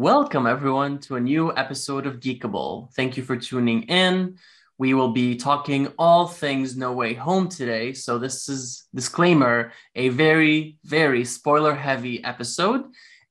[0.00, 2.90] Welcome, everyone, to a new episode of Geekable.
[2.94, 4.38] Thank you for tuning in.
[4.78, 7.92] We will be talking all things No Way Home today.
[7.92, 12.84] So, this is disclaimer a very, very spoiler heavy episode,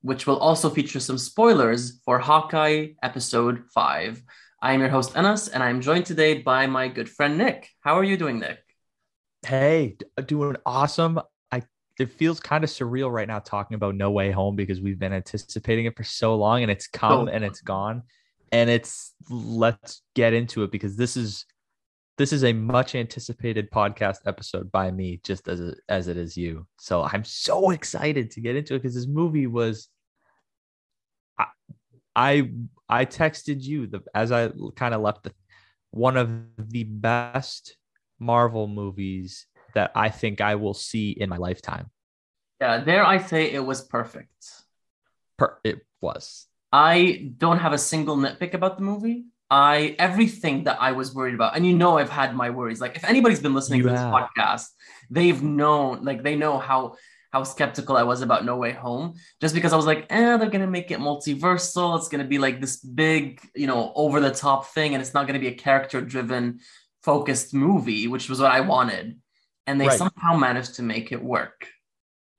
[0.03, 4.21] which will also feature some spoilers for Hawkeye episode five.
[4.61, 7.67] I am your host, Enas, and I'm joined today by my good friend Nick.
[7.79, 8.59] How are you doing, Nick?
[9.43, 11.19] Hey, doing awesome
[11.99, 15.13] it feels kind of surreal right now talking about No Way Home because we've been
[15.13, 17.31] anticipating it for so long and it's come oh.
[17.31, 18.03] and it's gone.
[18.51, 21.45] And it's let's get into it because this is
[22.17, 26.35] this is a much anticipated podcast episode by me just as a, as it is
[26.35, 26.65] you.
[26.79, 29.89] So I'm so excited to get into it because this movie was
[31.37, 31.45] I
[32.15, 32.49] I,
[32.87, 35.33] I texted you the as I kind of left the
[35.91, 37.75] one of the best
[38.19, 41.89] Marvel movies that I think I will see in my lifetime.
[42.61, 44.33] Yeah, there I say it was perfect.
[45.37, 46.47] Per- it was.
[46.71, 49.25] I don't have a single nitpick about the movie.
[49.49, 52.81] I everything that I was worried about, and you know, I've had my worries.
[52.81, 54.11] Like if anybody's been listening you to have.
[54.11, 54.67] this podcast,
[55.09, 56.95] they've known, like they know how
[57.31, 60.49] how skeptical I was about No Way Home, just because I was like, eh, they're
[60.49, 61.97] gonna make it multiversal.
[61.97, 65.25] It's gonna be like this big, you know, over the top thing, and it's not
[65.25, 66.59] gonna be a character driven,
[67.01, 69.17] focused movie, which was what I wanted
[69.69, 69.97] and they right.
[69.97, 71.67] somehow managed to make it work.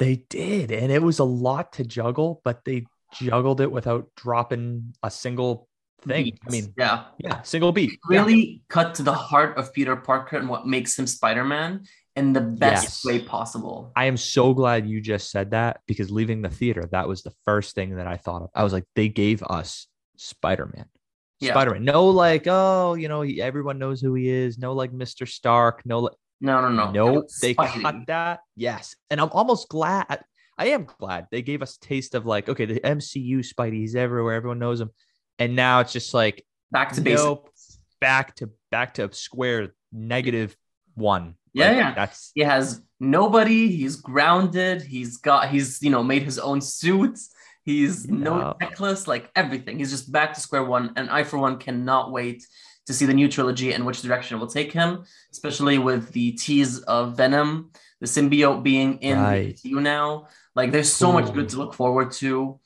[0.01, 4.95] They did, and it was a lot to juggle, but they juggled it without dropping
[5.03, 5.69] a single
[6.03, 6.25] thing.
[6.25, 6.39] Beat.
[6.45, 7.99] I mean, yeah, yeah, single beat.
[8.09, 8.59] Really yeah.
[8.69, 11.85] cut to the heart of Peter Parker and what makes him Spider-Man
[12.17, 13.05] in the best yes.
[13.05, 13.93] way possible.
[13.95, 17.33] I am so glad you just said that because leaving the theater, that was the
[17.45, 18.51] first thing that I thought of.
[18.57, 19.87] I was like, they gave us
[20.17, 20.87] Spider-Man.
[21.39, 21.53] Yeah.
[21.53, 21.85] Spider-Man.
[21.85, 24.59] No, like, oh, you know, he, everyone knows who he is.
[24.59, 25.29] No, like Mr.
[25.29, 25.83] Stark.
[25.87, 26.91] No, like, no, no, no.
[26.91, 27.29] Nope.
[27.41, 28.41] They cut that.
[28.57, 28.97] Yes.
[29.11, 30.25] And I'm almost glad.
[30.57, 33.97] I am glad they gave us a taste of like, okay, the MCU Spidey, he's
[33.97, 34.35] everywhere.
[34.35, 34.91] Everyone knows him.
[35.39, 37.79] And now it's just like back to nope, basics.
[38.01, 40.57] Back to back to square negative
[40.95, 41.35] one.
[41.53, 41.95] Yeah, like, yeah.
[41.95, 43.69] That's he has nobody.
[43.69, 44.83] He's grounded.
[44.83, 47.31] He's got he's you know made his own suits.
[47.65, 48.15] He's yeah.
[48.15, 49.79] no necklace, like everything.
[49.79, 50.93] He's just back to square one.
[50.97, 52.47] And I, for one, cannot wait
[52.91, 56.33] to see the new trilogy and which direction it will take him, especially with the
[56.33, 57.71] tease of Venom,
[58.01, 59.57] the symbiote being in right.
[59.63, 60.27] the MCU now.
[60.57, 61.13] Like there's so Ooh.
[61.13, 62.59] much good to look forward to.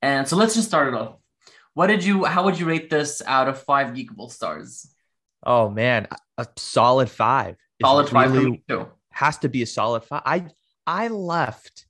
[0.00, 1.16] And so let's just start it off.
[1.74, 4.88] What did you how would you rate this out of five geekable stars?
[5.44, 6.06] Oh man,
[6.38, 7.56] a solid five.
[7.82, 8.86] Solid five really, too.
[9.10, 10.22] Has to be a solid five.
[10.24, 10.46] I
[10.86, 11.86] I left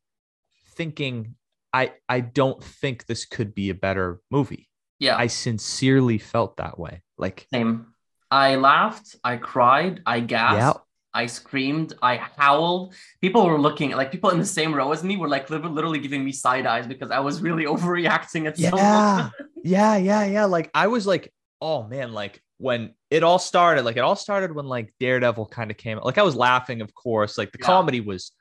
[0.68, 1.34] thinking
[1.74, 4.70] I I don't think this could be a better movie.
[4.98, 5.18] Yeah.
[5.18, 7.02] I sincerely felt that way.
[7.18, 7.86] Like same.
[8.30, 10.72] I laughed, I cried, I gasped, yeah.
[11.12, 12.94] I screamed, I howled.
[13.20, 16.24] People were looking like people in the same row as me were like literally giving
[16.24, 19.30] me side eyes because I was really overreacting at yeah.
[19.62, 20.44] yeah, yeah, yeah.
[20.46, 24.52] Like I was like, oh man, like when it all started, like it all started
[24.52, 25.98] when like Daredevil kind of came.
[25.98, 27.38] Like I was laughing, of course.
[27.38, 27.66] Like the yeah.
[27.66, 28.32] comedy was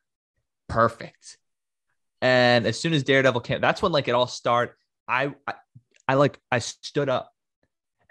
[0.68, 1.38] perfect.
[2.22, 4.74] And as soon as Daredevil came, that's when like it all started.
[5.08, 5.54] I, I
[6.08, 7.33] I like I stood up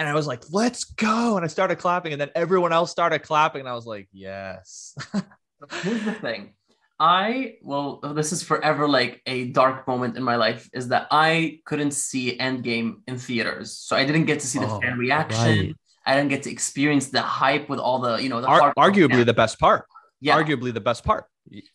[0.02, 1.36] and I was like, let's go.
[1.36, 4.96] And I started clapping, and then everyone else started clapping, and I was like, yes.
[5.82, 6.54] Here's the thing.
[6.98, 11.60] I well, this is forever like a dark moment in my life is that I
[11.64, 15.40] couldn't see Endgame in theaters, so I didn't get to see the oh, fan reaction.
[15.40, 15.76] Right.
[16.06, 19.24] I didn't get to experience the hype with all the you know the Ar- arguably
[19.24, 19.86] the best part.
[20.22, 20.40] Yeah.
[20.40, 21.26] Arguably the best part.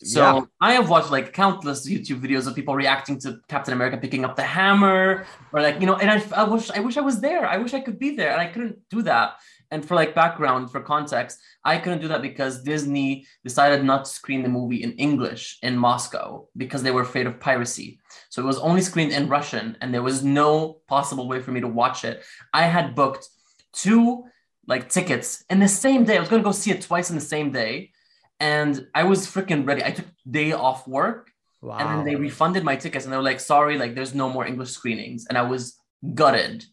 [0.01, 0.41] So yeah.
[0.61, 4.37] I have watched like countless YouTube videos of people reacting to Captain America picking up
[4.37, 7.45] the hammer, or like you know, and I, I wish I wish I was there.
[7.45, 9.33] I wish I could be there, and I couldn't do that.
[9.69, 14.11] And for like background, for context, I couldn't do that because Disney decided not to
[14.11, 17.99] screen the movie in English in Moscow because they were afraid of piracy.
[18.29, 21.59] So it was only screened in Russian, and there was no possible way for me
[21.59, 22.23] to watch it.
[22.53, 23.27] I had booked
[23.73, 24.23] two
[24.65, 26.15] like tickets in the same day.
[26.15, 27.91] I was going to go see it twice in the same day
[28.39, 29.83] and I was freaking ready.
[29.83, 31.31] I took day off work,
[31.61, 31.77] wow.
[31.77, 34.45] and then they refunded my tickets, and they were like, "Sorry, like there's no more
[34.45, 35.77] English screenings," and I was
[36.13, 36.65] gutted.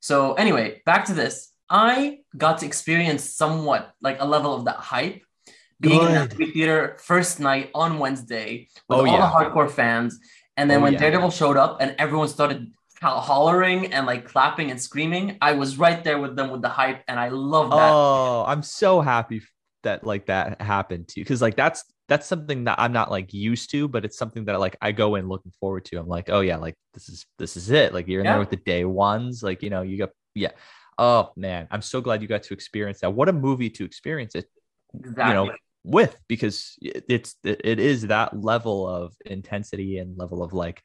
[0.00, 1.50] So anyway, back to this.
[1.70, 5.22] I got to experience somewhat like a level of that hype
[5.80, 6.32] being Good.
[6.32, 9.18] in the theater first night on Wednesday with oh, all yeah.
[9.18, 10.18] the hardcore fans.
[10.56, 10.98] And then oh, when yeah.
[10.98, 16.02] Daredevil showed up and everyone started hollering and like clapping and screaming, I was right
[16.04, 17.90] there with them with the hype, and I love that.
[17.90, 19.40] Oh, I'm so happy
[19.82, 23.32] that like that happened to you because like that's that's something that I'm not like
[23.32, 25.96] used to, but it's something that like I go in looking forward to.
[25.96, 27.94] I'm like, oh yeah, like this is this is it.
[27.94, 28.32] Like you're in yeah.
[28.32, 30.50] there with the day ones, like you know, you got yeah.
[30.98, 33.10] Oh man, I'm so glad you got to experience that.
[33.10, 34.46] What a movie to experience it,
[34.94, 35.24] exactly.
[35.24, 35.52] you know,
[35.84, 40.82] with because it's it is that level of intensity and level of like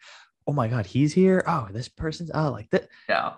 [0.48, 1.44] oh my god, he's here.
[1.46, 2.88] Oh, this person's oh like that.
[3.10, 3.34] Yeah.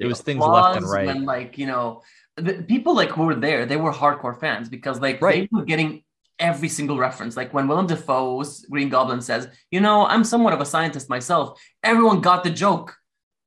[0.00, 1.06] It was things left and right.
[1.06, 2.02] When like you know,
[2.36, 5.48] the people like who were there, they were hardcore fans because like Right.
[5.50, 6.02] they were getting
[6.38, 7.36] every single reference.
[7.36, 11.60] Like when Willem Dafoe's Green Goblin says, "You know, I'm somewhat of a scientist myself,"
[11.82, 12.94] everyone got the joke.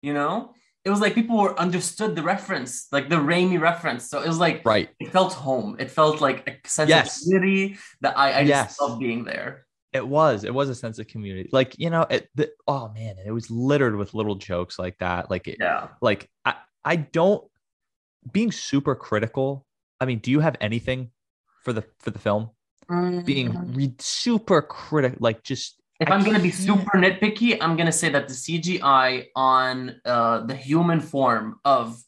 [0.01, 0.53] You know,
[0.85, 4.09] it was like people were understood the reference, like the Raimi reference.
[4.09, 4.89] So it was like right.
[4.99, 5.75] it felt home.
[5.79, 7.17] It felt like a sense Yes.
[7.17, 8.69] of community that I, I Yes.
[8.69, 9.65] just love being there.
[9.91, 10.43] It was.
[10.43, 11.49] It was a sense of community.
[11.51, 15.29] Like, you know, it the, oh man, it was littered with little jokes like that.
[15.29, 15.89] Like it Yeah.
[16.01, 17.43] like I, I don't
[18.31, 19.65] being super critical.
[19.99, 21.11] I mean, do you have anything
[21.63, 22.49] for the for the film?
[23.23, 27.91] Being re- super critical, like just If I I'm gonna be super nitpicky, I'm gonna
[27.91, 32.01] say that the CGI on uh, the human form of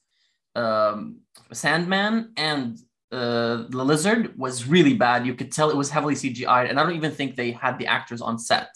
[0.55, 1.19] um,
[1.53, 2.79] Sandman and
[3.11, 5.25] uh, the lizard was really bad.
[5.27, 7.87] You could tell it was heavily CGI, and I don't even think they had the
[7.87, 8.69] actors on set.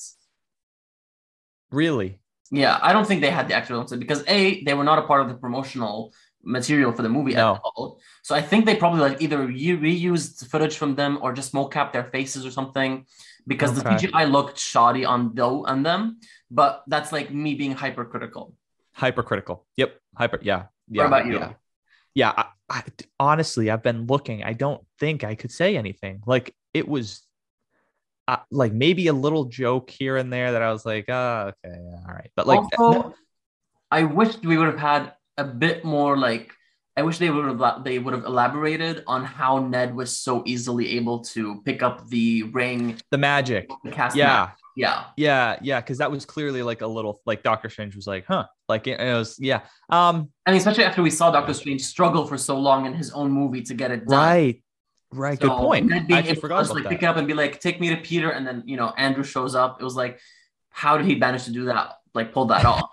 [1.71, 2.19] really
[2.51, 4.99] Yeah, I don't think they had the actors on set because a they were not
[4.99, 6.13] a part of the promotional
[6.45, 7.55] material for the movie No.
[7.55, 7.99] at all.
[8.23, 11.91] So I think they probably like either re- reused footage from them or just mocap
[11.91, 13.05] their faces or something
[13.47, 16.19] because the CGI looked shoddy on though on them.
[16.51, 18.55] But that's like me being hypercritical.
[18.93, 19.65] hypercritical.
[19.77, 20.39] Yep, hyper.
[20.41, 21.01] Yeah, yeah.
[21.01, 21.39] What about you?
[21.39, 21.53] Yeah,
[22.13, 22.31] yeah.
[22.37, 22.83] I, I,
[23.19, 24.43] honestly, I've been looking.
[24.43, 26.21] I don't think I could say anything.
[26.25, 27.21] Like it was,
[28.27, 31.77] uh, like maybe a little joke here and there that I was like, oh, okay,
[32.07, 32.31] all right.
[32.35, 33.13] But like, also,
[33.91, 36.51] I wish we would have had a bit more like.
[36.97, 40.95] I wish they would have they would have elaborated on how Ned was so easily
[40.95, 43.69] able to pick up the ring, the magic.
[43.83, 44.15] the cast.
[44.15, 44.57] Yeah, match.
[44.77, 45.03] yeah.
[45.17, 45.81] yeah, yeah.
[45.81, 49.01] Because that was clearly like a little like Doctor Strange was like, huh, like it,
[49.01, 49.63] it was, yeah.
[49.89, 53.11] Um, I mean, especially after we saw Doctor Strange struggle for so long in his
[53.11, 54.17] own movie to get it done.
[54.17, 54.63] right,
[55.11, 55.37] right.
[55.37, 55.87] Good So, point.
[55.87, 56.89] Ned I being actually able forgot just, about like that.
[56.91, 59.25] pick it up and be like, "Take me to Peter," and then you know Andrew
[59.25, 59.81] shows up.
[59.81, 60.21] It was like,
[60.69, 61.91] how did he manage to do that?
[62.13, 62.89] Like pull that off?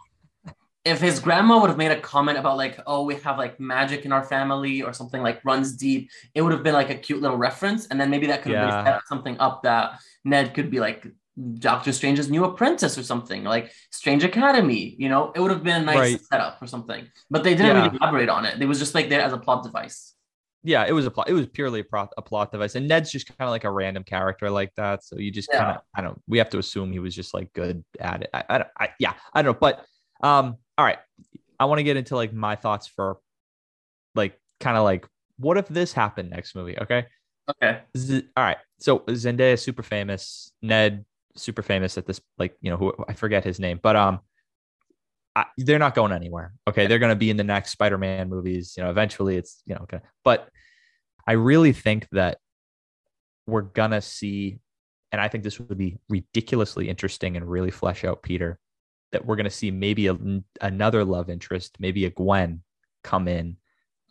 [0.84, 4.04] If his grandma would have made a comment about like, "Oh, we have like magic
[4.04, 7.20] in our family" or something like runs deep, it would have been like a cute
[7.22, 8.84] little reference, and then maybe that could have Yeah.
[8.84, 11.06] set something up that Ned could be like
[11.58, 14.96] Doctor Strange's new apprentice or something like Strange Academy.
[14.98, 16.20] You know, it would have been a nice Right.
[16.20, 17.06] setup or something.
[17.30, 17.84] But they didn't Yeah.
[17.84, 18.60] really elaborate on it.
[18.60, 20.08] It was just like there as a plot device.
[20.64, 21.28] yeah, it was a plot.
[21.28, 23.70] It was purely a plot, a plot device, and Ned's just kind of like a
[23.70, 25.02] random character like that.
[25.02, 25.58] So you just Yeah.
[25.58, 26.22] kind of, I don't.
[26.28, 28.30] We have to assume he was just like good at it.
[28.32, 29.58] I, I, don't- I yeah, I don't know.
[29.60, 29.84] But
[30.22, 30.98] um, all right,
[31.58, 33.18] I want to get into like my thoughts for,
[34.14, 35.06] like, kind of like,
[35.38, 36.78] what if this happened next movie?
[36.78, 37.06] Okay,
[37.50, 37.80] Okay.
[37.96, 38.58] Z- all right.
[38.78, 40.52] So Zendaya super famous.
[40.62, 41.04] Ned
[41.36, 44.20] super famous at this, like you know, who I forget his name, but um,
[45.34, 46.52] I, they're not going anywhere.
[46.68, 48.74] Okay, they're going to be in the next Spider-Man movies.
[48.76, 50.48] You know, eventually it's you know, gonna, but
[51.26, 52.38] I really think that
[53.46, 54.60] we're gonna see,
[55.10, 58.58] and I think this would be ridiculously interesting and really flesh out Peter.
[59.12, 60.16] That we're gonna see maybe a,
[60.60, 62.62] another love interest, maybe a Gwen,
[63.04, 63.56] come in,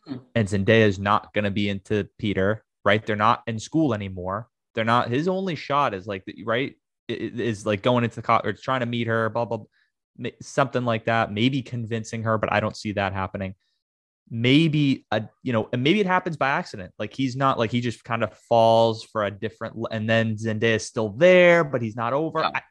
[0.05, 0.17] Hmm.
[0.35, 2.63] and Zendaya is not gonna be into Peter.
[2.85, 3.05] Right?
[3.05, 4.47] They're not in school anymore.
[4.73, 5.09] They're not.
[5.09, 6.75] His only shot is like right
[7.07, 9.29] is like going into the co- or trying to meet her.
[9.29, 9.59] Blah blah.
[10.17, 11.31] ma- Something like that.
[11.31, 13.55] Maybe convincing her, but I don't see that happening
[14.33, 17.81] maybe a you know and maybe it happens by accident like he's not like he
[17.81, 21.97] just kind of falls for a different and then Zendaya is still there but he's
[21.97, 22.51] not over Yeah.
[22.55, 22.61] I,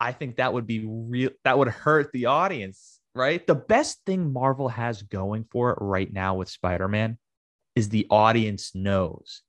[0.00, 3.44] I think that would be real that would hurt the audience right?
[3.46, 7.18] The best thing Marvel has going for it right now with Spider-Man
[7.74, 9.42] is the audience knows.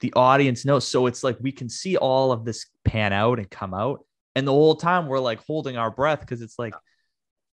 [0.00, 0.88] The audience knows.
[0.88, 4.04] So it's like we can see all of this pan out and come out.
[4.34, 6.74] And the whole time we're like holding our breath because it's like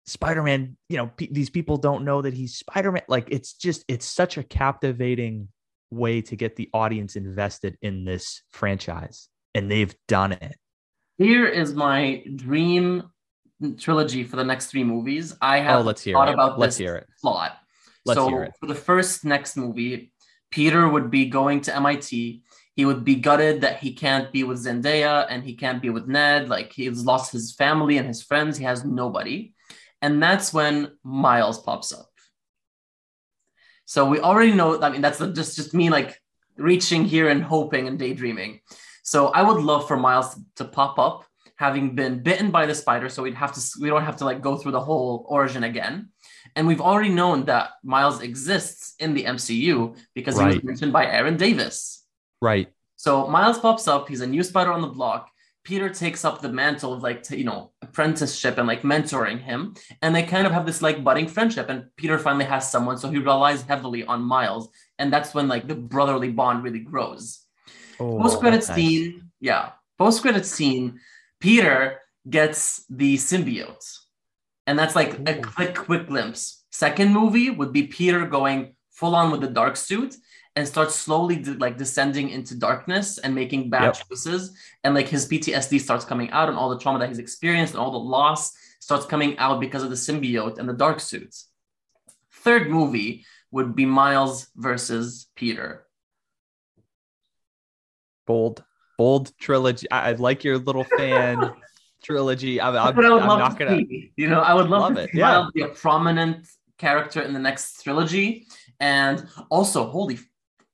[0.07, 3.03] Spider-Man, you know, these people don't know that he's Spider-Man.
[3.09, 5.49] Like it's just it's such a captivating
[5.91, 9.29] way to get the audience invested in this franchise.
[9.55, 10.57] And they've done it.
[11.19, 13.05] Here is my dream
[13.79, 15.35] trilogy for the next three movies.
[15.41, 16.35] I have Oh, let's hear thought it.
[16.35, 17.09] about Let's this hear it.
[17.21, 17.57] plot.
[18.05, 18.53] Let's so hear it.
[18.61, 20.13] for the first next movie,
[20.51, 22.43] Peter would be going to MIT.
[22.77, 26.09] He would be gutted that he can't be with Zendaya and he can't be with
[26.09, 26.49] Ned.
[26.49, 28.59] Like he's lost his family and his friends.
[28.59, 29.55] He has nobody.
[30.03, 32.11] And that's when Miles pops up.
[33.87, 34.81] So we already know.
[34.83, 36.21] I mean, that's just just me like
[36.57, 38.61] reaching here and hoping and daydreaming.
[39.05, 41.25] So I would love for Miles to pop up,
[41.57, 43.09] having been bitten by the spider.
[43.09, 46.09] So we'd have to we don't have to like go through the whole origin again.
[46.57, 50.65] And we've already known that Miles exists in the MCU because he was Right.
[50.65, 52.05] mentioned by Aaron Davis.
[52.41, 52.69] Right.
[52.97, 54.09] So Miles pops up.
[54.09, 55.31] He's a new spider on the block.
[55.65, 59.75] Peter takes up the mantle of like t- you know apprenticeship and like mentoring him,
[60.03, 61.69] and they kind of have this like budding friendship.
[61.71, 64.69] And Peter finally has someone, so he relies heavily on Miles,
[64.99, 67.44] and that's when like the brotherly bond really grows.
[68.01, 68.75] Oh, Post credit nice.
[68.75, 69.71] scene, yeah.
[69.99, 71.01] Post credit scene.
[71.41, 73.85] Peter gets the symbiote.
[74.67, 76.65] And that's like a quick, quick glimpse.
[76.71, 80.17] Second movie would be Peter going full on with the dark suit
[80.57, 84.09] and starts slowly de- like descending into darkness and making bad Yep.
[84.09, 84.57] choices.
[84.85, 87.81] And like his PTSD starts coming out and all the trauma that he's experienced and
[87.81, 91.49] all the loss starts coming out because of the symbiote and the dark suits.
[92.33, 95.87] Third movie would be Miles versus Peter.
[98.27, 98.65] Bold,
[98.99, 99.91] bold trilogy.
[99.91, 101.53] I, I like your little fan
[102.05, 102.61] trilogy.
[102.61, 103.79] I'm, I'm, I I'm not gonna.
[103.79, 104.13] see.
[104.17, 105.47] You know, I would love, Love to it, see yeah.
[105.55, 106.47] Be a prominent
[106.79, 108.47] character in the next trilogy.
[108.81, 110.19] And also, holy,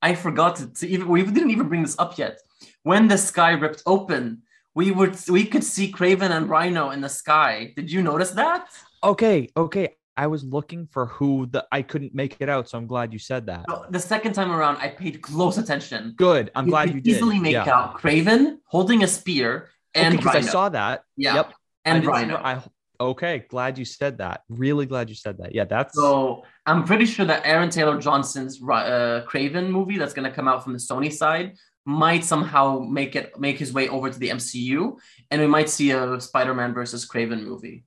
[0.02, 2.40] I forgot to, to even we didn't even bring this up yet.
[2.82, 4.42] When the sky ripped open,
[4.74, 7.72] we would we could see Kraven and Rhino in the sky.
[7.76, 8.68] Did you notice that?
[9.02, 9.96] Okay, okay.
[10.20, 13.18] I was looking for who the I couldn't make it out, so I'm glad you
[13.18, 13.64] said that.
[13.88, 16.12] The second time around, I paid close attention.
[16.14, 16.50] Good.
[16.54, 17.10] I'm glad could you did.
[17.12, 17.64] easily make yeah.
[17.66, 20.46] out Kraven holding a spear and because Rhino.
[20.46, 21.04] I saw that.
[21.16, 21.54] yeah, Yep.
[21.86, 22.36] And didn't Rhino.
[22.36, 22.62] I
[23.00, 23.46] okay.
[23.48, 24.42] Glad you said that.
[24.50, 25.54] Really glad you said that.
[25.54, 30.28] Yeah, that's So I'm pretty sure that Aaron Taylor Johnson's uh, Kraven movie that's going
[30.28, 34.10] to come out from the Sony side might somehow make it make his way over
[34.10, 34.98] to the MCU,
[35.30, 37.84] and we might see a Spider-Man versus Kraven movie.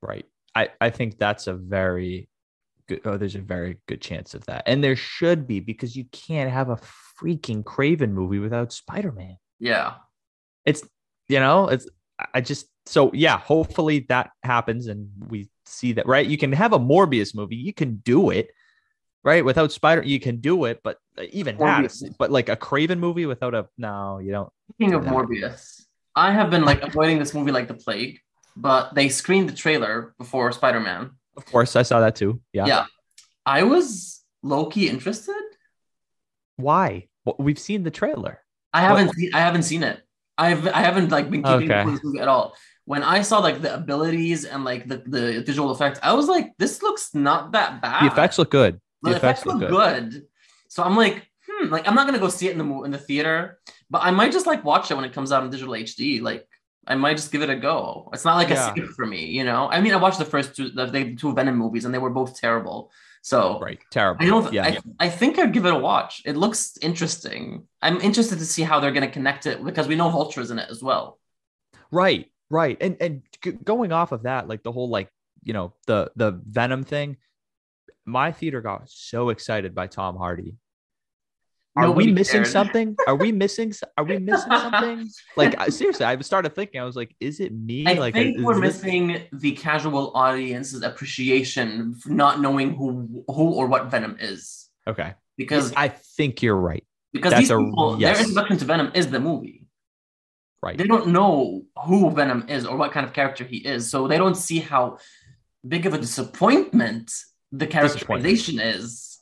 [0.00, 0.24] right.
[0.54, 2.28] I I think that's a very
[2.88, 3.00] good.
[3.04, 6.50] Oh, there's a very good chance of that, and there should be because you can't
[6.50, 6.78] have a
[7.20, 9.36] freaking Kraven movie without Spider-Man.
[9.58, 9.94] Yeah,
[10.64, 10.82] It's
[11.28, 11.88] you know it's
[12.34, 13.38] I just so yeah.
[13.38, 16.26] Hopefully that happens and we see that right.
[16.26, 17.56] You can have a Morbius movie.
[17.56, 18.50] You can do it.
[19.24, 22.02] Right, without Spider, you can do it, but uh, even that, Morbius.
[22.04, 24.52] is- but like a Kraven movie without a no, you don't.
[24.74, 25.12] speaking of Yeah.
[25.12, 28.20] Morbius, I have been like avoiding this movie like the plague,
[28.56, 31.10] but they screened the trailer before Spider-Man.
[31.36, 32.40] Of course, I saw that too.
[32.52, 32.66] Yeah.
[32.66, 32.86] Yeah,
[33.44, 35.34] I was low key interested.
[36.56, 37.08] Why?
[37.24, 38.40] Well, we've seen the trailer.
[38.72, 40.00] I haven't seen I haven't seen it.
[40.36, 42.20] I've I haven't like been keeping Okay.
[42.20, 42.54] at all.
[42.84, 46.52] When I saw like the abilities and like the, the visual effects, I was like,
[46.58, 48.02] this looks not that bad.
[48.02, 48.80] The effects look good.
[49.02, 50.26] The The effects, effects look look good.
[50.68, 52.98] So I'm like, hmm, like I'm not gonna go see it in the in the
[52.98, 53.58] theater,
[53.90, 56.20] but I might just like watch it when it comes out in digital HD.
[56.20, 56.46] Like
[56.86, 58.10] I might just give it a go.
[58.12, 58.68] It's not like Yeah.
[58.68, 59.68] a skip for me, you know.
[59.70, 62.38] I mean, I watched the first two the, two Venom movies, and they were both
[62.38, 62.90] terrible.
[63.22, 63.78] So Right.
[63.90, 64.22] Terrible.
[64.22, 64.52] I don't.
[64.52, 64.64] yeah.
[65.00, 66.20] I, I think I'd give it a watch.
[66.26, 67.66] It looks interesting.
[67.80, 70.58] I'm interested to see how they're going to connect it because we know Vulture's in
[70.58, 71.18] it as well.
[71.90, 72.30] Right.
[72.50, 72.76] Right.
[72.80, 75.08] And and g- going off of that, like the whole like
[75.42, 77.16] you know the the Venom thing,
[78.04, 80.56] my theater got so excited by Tom Hardy.
[81.76, 82.96] Are we missing something?
[83.08, 83.72] Are we missing?
[83.98, 85.08] Are we missing something?
[85.36, 86.80] Like I- seriously, I started thinking.
[86.80, 87.84] I was like, is it me?
[87.86, 93.54] I like think we're this- missing the casual audience's appreciation for not knowing who who
[93.54, 95.14] or what Venom is Okay.
[95.36, 96.84] because I think you're right.
[97.12, 98.18] because that's these a- people yes.
[98.18, 99.66] their introduction to Venom is the movie.
[100.62, 100.78] Right.
[100.78, 104.16] They don't know who Venom is or what kind of character he is, so they
[104.16, 104.98] don't see how
[105.66, 107.12] big of a disappointment
[107.52, 109.18] the characterization is.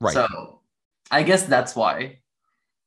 [0.00, 0.14] Right.
[0.14, 0.60] So
[1.14, 2.18] I guess that's why.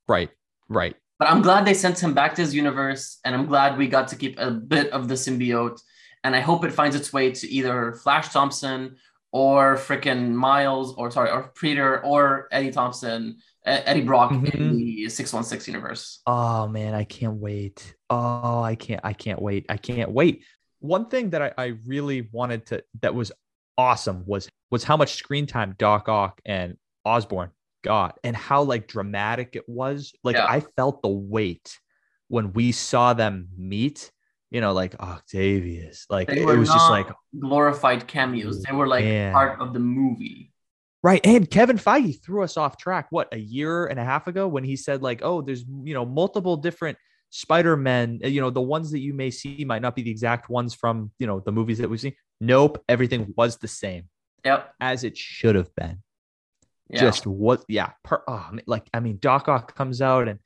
[0.08, 0.30] right.
[0.68, 0.96] Right.
[1.18, 4.08] But I'm glad they sent him back to his universe, and I'm glad we got
[4.08, 5.80] to keep a bit of the symbiote.
[6.22, 8.96] And I hope it finds its way to either Flash Thompson
[9.32, 14.76] or frickin' Miles, or sorry, or Peter or Eddie Thompson, Eddie Brock in Mhm.
[14.76, 16.20] the 616 universe.
[16.26, 17.94] Oh man, I can't wait.
[18.10, 19.66] Oh, I can't, I can't wait.
[19.70, 20.44] I can't wait.
[20.80, 23.32] One thing that I, I really wanted to that was
[23.76, 27.50] awesome was was how much screen time Doc Ock and Osborn
[27.82, 30.12] got and how like dramatic it was.
[30.24, 30.46] Like Yeah.
[30.48, 31.78] I felt the weight
[32.28, 34.10] when we saw them meet,
[34.50, 36.06] you know, like Octavius.
[36.10, 37.08] Like it was just like
[37.38, 38.62] glorified cameos.
[38.62, 39.32] They were like Man.
[39.32, 40.52] part of the movie.
[41.02, 41.24] Right.
[41.24, 44.64] And Kevin Feige threw us off track, what, a year and a half ago when
[44.64, 46.98] he said, like, oh, there's, you know, multiple different
[47.30, 50.50] Spider-Men, uh, you know, the ones that you may see might not be the exact
[50.50, 52.14] ones from, you know, the movies that we've seen.
[52.40, 52.82] Nope.
[52.88, 54.08] Everything was the same
[54.44, 54.74] Yep.
[54.80, 56.02] as it should have been.
[56.90, 57.00] Yeah.
[57.00, 57.90] Just what, yeah.
[58.04, 60.38] Per, oh, like, I mean, Doc Ock comes out and,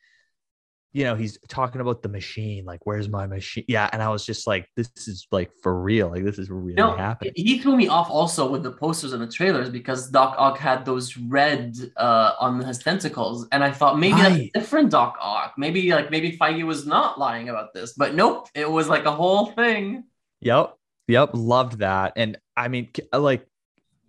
[0.94, 3.64] you know, he's talking about the machine, like, where's my machine?
[3.66, 3.88] Yeah.
[3.92, 6.10] And I was just like, this is like for real.
[6.10, 7.32] Like, this is really No, happening.
[7.34, 10.84] he threw me off also with the posters and the trailers because Doc Ock had
[10.84, 15.54] those red uh, on his tentacles, and I thought maybe that's a different Doc Ock.
[15.56, 19.12] Maybe like maybe Feige was not lying about this, but nope, it was like a
[19.12, 20.04] whole thing.
[20.40, 20.74] Yep.
[21.08, 21.30] Yep.
[21.32, 22.12] Loved that.
[22.16, 23.46] And I mean, like,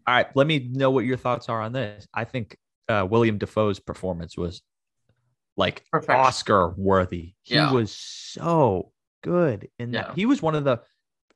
[0.08, 2.08] all right, let me know what your thoughts are on this.
[2.14, 2.58] I think
[2.90, 4.62] uh, William Dafoe's performance was
[5.56, 6.26] like Perfection.
[6.26, 7.34] Oscar worthy.
[7.44, 7.72] He Yeah.
[7.72, 8.92] was so
[9.22, 9.94] good that.
[9.94, 10.14] Yeah.
[10.16, 10.82] He was one of the,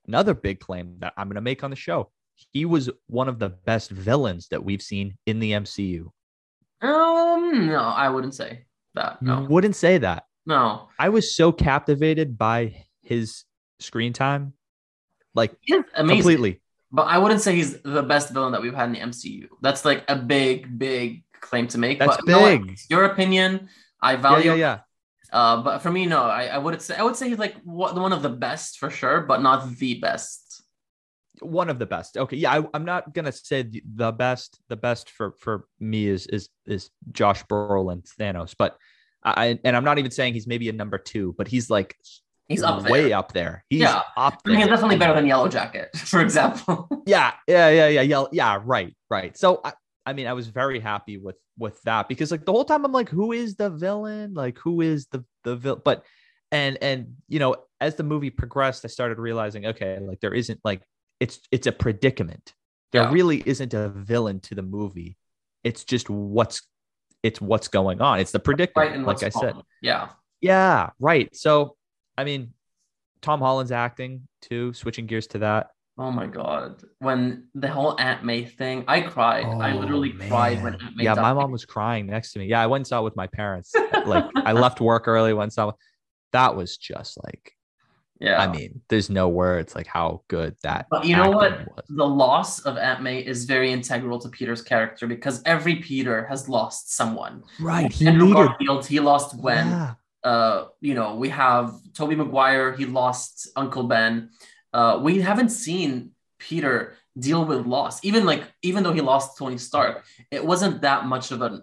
[0.08, 2.12] another big claim that I'm going to make on the show.
[2.54, 6.08] He was one of the best villains that we've seen in the MCU.
[6.82, 9.18] Um, no, I wouldn't say that.
[9.22, 10.24] You No, wouldn't say that.
[10.46, 10.90] no.
[11.00, 13.44] I was so captivated by his
[13.80, 14.54] screen time,
[15.34, 15.56] like
[15.96, 16.62] completely.
[16.92, 19.48] But I wouldn't say he's the best villain that we've had in the MCU.
[19.62, 22.00] That's like a big, big claim to make.
[22.00, 22.68] That's but you know what?
[22.68, 22.80] big.
[22.90, 23.70] Your opinion.
[24.02, 24.52] I value.
[24.52, 24.80] yeah, yeah.
[25.32, 26.24] Uh, but for me, no.
[26.24, 29.22] I, I would say I would say he's like one of the best for sure,
[29.22, 30.64] but not the best.
[31.42, 32.18] One of the best.
[32.18, 34.60] Okay, yeah, I, I'm not gonna say the, the best.
[34.70, 38.78] The best for for me is is is Josh Brolin Thanos, but
[39.24, 41.98] I and I'm not even saying he's maybe a number two, but he's like
[42.50, 42.92] He's up there.
[42.92, 43.64] way up there.
[43.70, 44.02] He's Yeah.
[44.16, 46.88] up I mean, he's definitely better than Yellow Jacket, for example.
[47.06, 48.60] Yeah, yeah, yeah, yeah, yeah, yeah.
[48.64, 49.38] Right, right.
[49.38, 49.74] So I,
[50.06, 52.92] I mean, I was very happy with with that because like the whole time I'm
[52.92, 54.34] like, who is the villain?
[54.34, 55.82] Like, who is the the villain?
[55.84, 56.06] But
[56.52, 60.60] and and you know, as the movie progressed, I started realizing, okay, like there isn't
[60.64, 60.82] like
[61.20, 62.54] it's it's a predicament.
[62.94, 63.12] There Yeah.
[63.12, 65.18] really isn't a villain to the movie.
[65.64, 66.62] It's just what's
[67.24, 68.20] it's what's going on.
[68.20, 69.56] It's the predicament, right, like I said.
[69.82, 70.10] Yeah.
[70.40, 71.36] Yeah, right.
[71.36, 71.76] So,
[72.18, 72.54] I mean,
[73.22, 74.74] Tom Holland's acting too.
[74.74, 75.68] Switching gears to that.
[76.00, 76.84] Oh my god.
[77.00, 79.46] When the whole Aunt May thing, I cried.
[79.46, 80.76] I oh, literally Oh, cried when.
[80.76, 81.22] Aunt May Yeah, died.
[81.24, 82.46] my mom was crying next to me.
[82.46, 83.74] Yeah, I went and saw it with my parents.
[84.06, 85.72] like I left work early, went and saw.
[86.34, 87.54] That was just like,
[88.20, 88.40] Yeah.
[88.40, 90.86] I mean, there's no words like how good that.
[90.92, 91.66] But you know what?
[91.68, 91.86] was.
[91.90, 96.48] The loss of Aunt May is very integral to Peter's character because every Peter has
[96.48, 97.44] lost someone.
[97.60, 98.34] Right, he needed.
[98.34, 99.68] Garfield, he lost Gwen.
[99.68, 99.94] Yeah,
[100.28, 100.58] Uh,
[100.88, 101.66] you know, we have
[101.98, 104.14] Tobey Maguire, he lost Uncle Ben.
[104.78, 105.90] Uh, we haven't seen
[106.48, 106.76] Peter
[107.28, 107.96] deal with loss.
[108.10, 109.96] Even like, even though he lost Tony Stark,
[110.38, 111.62] it wasn't that much of a,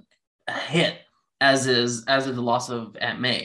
[0.49, 0.95] a hit
[1.41, 3.43] as is as is the loss of Aunt May.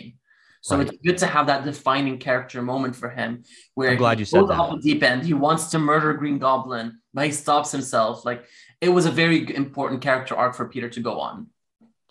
[0.61, 0.87] So Right.
[0.87, 3.29] it's good to have that defining character moment for him
[3.77, 4.59] where I'm glad he you said goes that.
[4.61, 5.19] off the deep end.
[5.31, 8.13] He wants to murder Green Goblin, but he stops himself.
[8.29, 8.41] Like
[8.85, 11.35] it was a very important character arc for Peter to go on.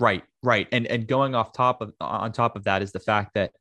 [0.08, 0.66] right, right.
[0.72, 3.52] And and going off top of on top of that is the fact that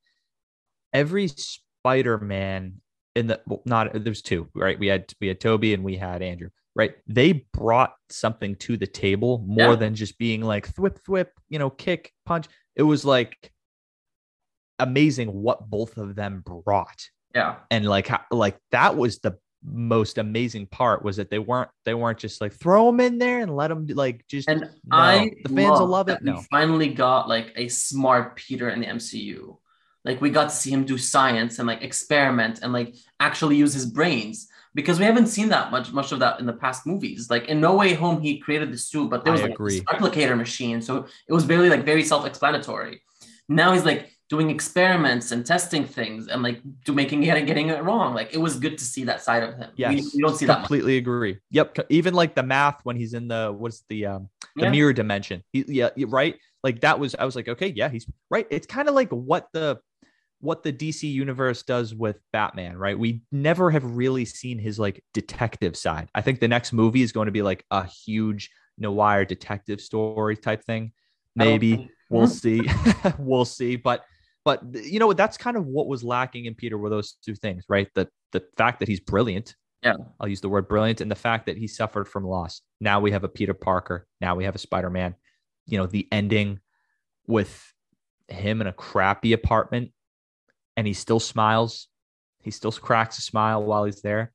[0.94, 2.82] every Spider-Man
[3.16, 4.78] in the well, not there's two, right?
[4.80, 6.94] We had we had Tobey and we had Andrew, right?
[7.08, 9.76] They brought something to the table more Yeah.
[9.76, 12.48] than just being like thwip thwip, you know, kick, punch.
[12.76, 13.52] It was like
[14.80, 17.10] amazing what both of them brought.
[17.34, 17.56] Yeah.
[17.72, 19.38] And like how, like that was the
[19.70, 23.42] most amazing part was that they weren't they weren't just like throw them in there
[23.42, 24.70] and let them like just And no.
[24.92, 26.22] I the fans will love it.
[26.22, 26.36] No.
[26.36, 29.58] We finally got like a smart Peter in the MCU.
[30.06, 33.74] Like we got to see him do science and like experiment and like actually use
[33.74, 37.30] his brains because we haven't seen that much much of that in the past movies.
[37.30, 39.80] Like in No Way Home, he created the suit, but there was I like agree.
[39.80, 43.02] this replicator machine, so it was barely like very self-explanatory.
[43.50, 47.70] Now he's like doing experiments and testing things and like do making it and getting
[47.70, 48.14] it wrong.
[48.14, 49.72] Like it was good to see that side of him.
[49.78, 51.38] Yes, we, we don't see that completely agree.
[51.52, 54.72] Yep, even like the math when he's in the what's the um the Yeah.
[54.72, 55.44] mirror dimension.
[55.54, 56.36] He, yeah, right.
[56.64, 58.48] Like that was I was like, okay, yeah, he's right.
[58.50, 59.80] It's kind of like what the
[60.40, 62.98] what the DC universe does with Batman, right?
[63.00, 66.10] We never have really seen his like detective side.
[66.14, 70.36] I think the next movie is going to be like a huge noir detective story
[70.36, 70.92] type thing.
[71.36, 72.70] Maybe we'll see.
[73.18, 73.78] we'll see.
[73.78, 74.04] But
[74.48, 77.66] but you know that's kind of what was lacking in Peter were those two things,
[77.68, 77.90] right?
[77.96, 79.56] The the fact that he's brilliant.
[79.84, 79.94] Yeah.
[80.20, 82.62] I'll use the word brilliant, and the fact that he suffered from loss.
[82.80, 84.08] Now we have a Peter Parker.
[84.22, 85.16] Now we have a Spider Man.
[85.68, 86.60] You know the ending
[87.28, 87.74] with
[88.30, 89.92] him in a crappy apartment,
[90.78, 91.90] and he still smiles.
[92.42, 94.32] He still cracks a smile while he's there.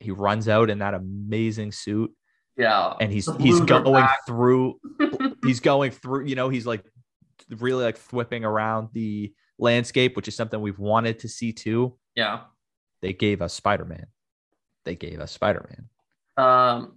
[0.00, 2.10] He runs out in that amazing suit
[2.56, 2.94] Yeah.
[3.00, 4.18] and he's he's going back.
[4.26, 4.78] through
[5.44, 6.84] he's going through you know he's like
[7.58, 12.40] really like thwipping around the landscape which is something we've wanted to see too yeah.
[13.02, 14.06] they gave us spider-man
[14.84, 15.88] they gave us spider-man
[16.36, 16.96] Um,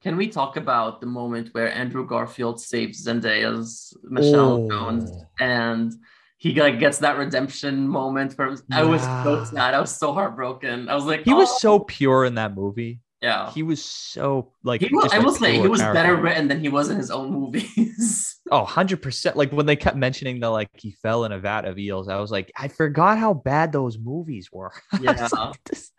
[0.00, 4.68] can we talk about the moment where Andrew Garfield saves Zendaya's Michelle Oh.
[4.70, 5.10] Jones
[5.40, 5.92] and
[6.36, 9.74] he like gets that redemption moment for I was so sad.
[9.74, 10.88] I was so heartbroken.
[10.88, 13.50] I was like, he was "Oh." so pure in that movie yeah.
[13.52, 15.94] he was so like He was, I will say he was character.
[16.02, 18.36] better written than he was in his own movies.
[18.50, 21.78] oh 100% like when they kept mentioning the like he fell in a vat of
[21.78, 25.28] eels i was like i forgot how bad those movies were I Yeah.
[25.32, 25.90] like, this-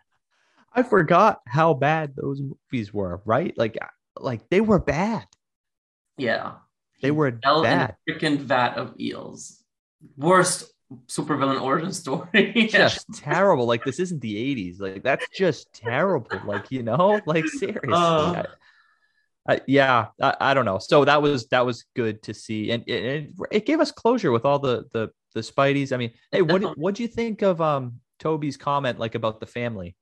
[0.72, 3.76] I forgot how bad those movies were right like
[4.16, 5.26] like they were bad
[6.18, 6.52] yeah.
[7.00, 7.96] They He were fell bad.
[8.06, 9.64] in a freaking vat of eels.
[10.18, 10.70] Worst
[11.06, 12.68] supervillain origin story.
[12.70, 13.66] just terrible.
[13.66, 14.80] Like this isn't the '80s.
[14.80, 16.40] Like that's just terrible.
[16.44, 17.92] Like you know, like seriously.
[17.92, 18.42] Uh.
[18.42, 18.46] I-
[19.48, 20.78] I- yeah, I, I don't know.
[20.78, 24.30] So that was that was good to see, and it, it, it gave us closure
[24.32, 25.92] with all the the the Spideys.
[25.92, 29.46] I mean, hey, what what do you think of um Tobey's comment like about the
[29.46, 29.96] family?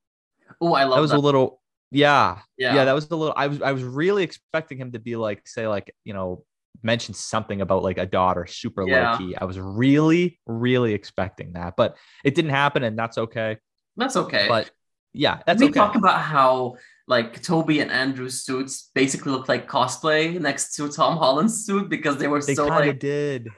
[0.60, 1.18] Oh, I love That was that.
[1.18, 2.74] a little, yeah, yeah.
[2.74, 3.32] yeah, That was a little.
[3.36, 6.44] I was I was really expecting him to be like, say, like you know,
[6.82, 9.12] mentioned something about like a daughter super Yeah.
[9.12, 9.36] low key.
[9.36, 13.58] I was really, really expecting that, but it didn't happen, and that's okay.
[13.96, 14.46] That's okay.
[14.48, 14.70] But
[15.12, 15.80] yeah, that's we okay.
[15.80, 16.76] talk about how
[17.06, 22.18] like Tobey and Andrew's suits basically look like cosplay next to Tom Holland's suit because
[22.18, 23.48] they were they so like did.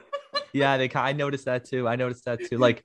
[0.53, 0.89] Yeah, they.
[0.93, 1.87] I noticed that too.
[1.87, 2.57] I noticed that too.
[2.57, 2.83] Like,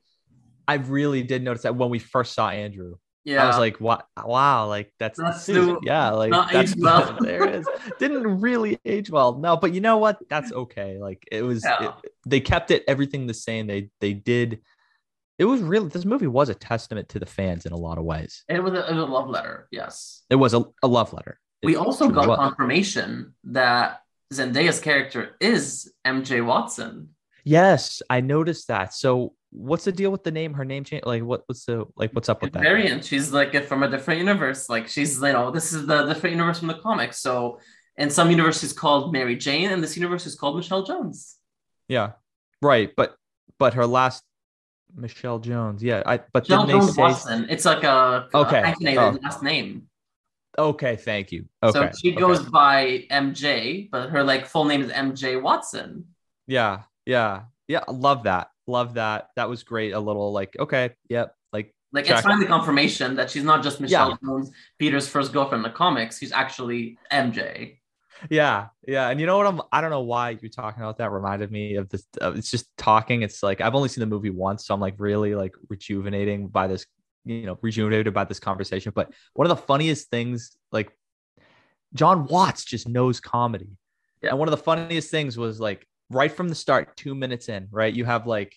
[0.67, 2.95] I really did notice that when we first saw Andrew.
[3.33, 3.43] Yeah.
[3.43, 5.53] I was like, "Wow, wow!" Like that's, the That's suit.
[5.53, 7.17] still yeah, like that's well.
[7.21, 7.65] there is.
[7.99, 9.37] Didn't really age well.
[9.37, 10.17] No, but you know what?
[10.29, 10.97] That's okay.
[10.97, 11.63] Like it was.
[11.63, 11.89] Yeah.
[11.89, 13.67] it- they kept it everything the same.
[13.67, 14.61] They they did.
[15.39, 18.03] It was really this movie was a testament to the fans in a lot of
[18.05, 18.43] ways.
[18.49, 19.67] it was a, it was a love letter.
[19.71, 20.23] Yes.
[20.29, 21.39] It was a, a love letter.
[21.63, 24.01] We It also got confirmation that
[24.33, 27.09] Zendaya's character is MJ Watson.
[27.43, 28.93] Yes, I noticed that.
[28.93, 30.53] So what's the deal with the name?
[30.53, 31.03] Her name change?
[31.05, 31.43] Like what?
[31.47, 32.11] What's the like?
[32.11, 32.63] What's up with that?
[32.63, 33.03] variant.
[33.05, 34.69] She's like from a different universe.
[34.69, 37.19] Like she's you know this is the different universe from the comics.
[37.19, 37.59] So
[37.97, 41.37] and some universe she's called Mary Jane, and this universe is called Michelle Jones.
[41.87, 42.11] Yeah,
[42.61, 42.91] right.
[42.95, 43.15] But
[43.59, 44.23] but her last
[44.95, 45.83] Michelle Jones.
[45.83, 46.17] Yeah, I.
[46.33, 47.01] But Michelle Jones say?
[47.01, 47.47] Watson.
[47.49, 48.61] It's like a Okay.
[48.61, 49.17] hyphenated Oh.
[49.21, 49.87] last name.
[50.59, 51.45] Okay, thank you.
[51.61, 52.19] Okay, so she okay.
[52.19, 56.05] goes by MJ, but her like full name is MJ Watson.
[56.47, 57.83] Yeah, yeah, yeah.
[57.87, 58.49] I Love that.
[58.67, 59.29] Love that.
[59.37, 59.93] That was great.
[59.93, 61.33] A little like okay, yep.
[61.53, 65.71] Like Like it's finally confirmation that she's not just Michelle Jones, Peter's first girlfriend in
[65.71, 66.19] the comics.
[66.19, 67.77] She's actually MJ.
[68.29, 69.09] yeah, yeah.
[69.09, 69.47] And you know what?
[69.47, 69.61] I'm.
[69.71, 71.11] I don't know why you're talking about that.
[71.11, 72.05] Reminded me of this.
[72.21, 73.21] Uh, it's just talking.
[73.21, 76.67] It's like I've only seen the movie once, so I'm like really like rejuvenating by
[76.67, 76.85] this.
[77.25, 78.91] You know, rejuvenated by this conversation.
[78.95, 80.91] But one of the funniest things, like
[81.93, 83.69] John Watts, just knows comedy.
[84.21, 84.29] Yeah.
[84.31, 87.67] And one of the funniest things was like right from the start, two minutes in,
[87.71, 87.93] right?
[87.93, 88.55] You have like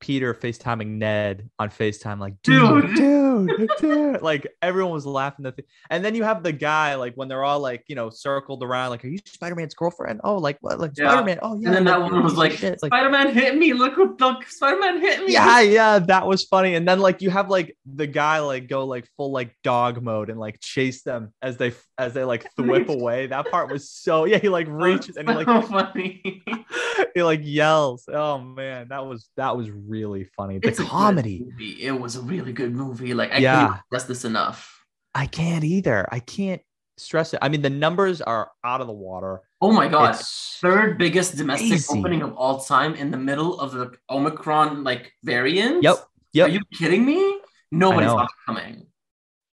[0.00, 4.22] Peter FaceTiming Ned on FaceTime, like, dude, dude, dude.
[4.22, 7.44] Like everyone was laughing at the and then you have the guy, like when they're
[7.44, 10.20] all like, you know, circled around, like, are you Spider-Man's girlfriend?
[10.24, 11.10] Oh, like what like Yeah.
[11.10, 11.38] Spider-Man?
[11.42, 11.68] Oh, yeah.
[11.68, 12.78] and then that like, one was like, shit.
[12.82, 13.72] like Spider-Man hit me.
[13.72, 15.32] Look, who- look, Spider-Man hit me.
[15.32, 16.74] yeah, yeah, that was funny.
[16.74, 20.28] And then like you have like the guy like go like full like dog mode
[20.30, 23.26] and like chase them as they as they like whip away.
[23.28, 26.42] That part was so yeah, he like reaches and he like so funny.
[27.14, 28.04] he like yells.
[28.12, 30.58] Oh man, that was that was really funny.
[30.58, 31.46] The It's comedy.
[31.80, 33.12] It was a really good movie.
[33.14, 33.66] Like I Yeah.
[33.68, 34.84] can't stress this enough.
[35.14, 36.08] I can't either.
[36.12, 36.62] I can't
[36.96, 37.40] stress it.
[37.42, 39.40] I mean, the numbers are out of the water.
[39.60, 40.14] Oh my god.
[40.14, 41.98] It's Third biggest domestic crazy.
[41.98, 45.82] opening of all time in the middle of the Omicron like variant.
[45.82, 45.96] Yep.
[46.32, 46.46] Yep.
[46.48, 47.40] Are you kidding me?
[47.72, 48.86] Nobody saw it coming.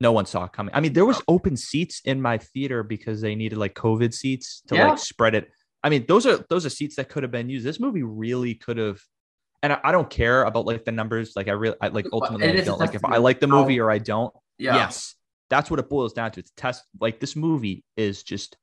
[0.02, 0.74] no one saw it coming.
[0.74, 4.62] I mean, there was open seats in my theater because they needed like COVID seats
[4.68, 4.88] to Yeah.
[4.90, 5.50] like spread it.
[5.82, 7.64] I mean, those are those are seats that could have been used.
[7.66, 9.00] This movie really could have.
[9.62, 11.34] And I, I don't care about like the numbers.
[11.36, 13.78] Like I really, I like ultimately, I don't like if I like the how- movie
[13.80, 14.32] or I don't.
[14.58, 14.76] Yeah.
[14.76, 15.14] Yes,
[15.48, 16.40] that's what it boils down to.
[16.40, 16.84] It's a test.
[17.00, 18.56] Like this movie is just.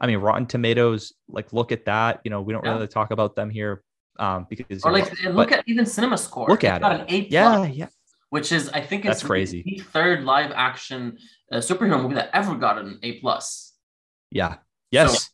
[0.00, 1.12] I mean, Rotten Tomatoes.
[1.28, 2.20] Like, look at that.
[2.24, 2.72] You know, we don't Yeah.
[2.74, 3.84] really talk about them here,
[4.18, 6.48] um, because Or you know, like look at even Cinema Score.
[6.48, 7.00] Look at got it.
[7.02, 7.86] an A yeah, plus, yeah.
[8.30, 9.62] which is I think That's it's crazy.
[9.64, 11.18] the third live action
[11.52, 13.74] uh, superhero movie that ever got an A plus.
[14.30, 14.56] Yeah.
[14.90, 15.30] Yes.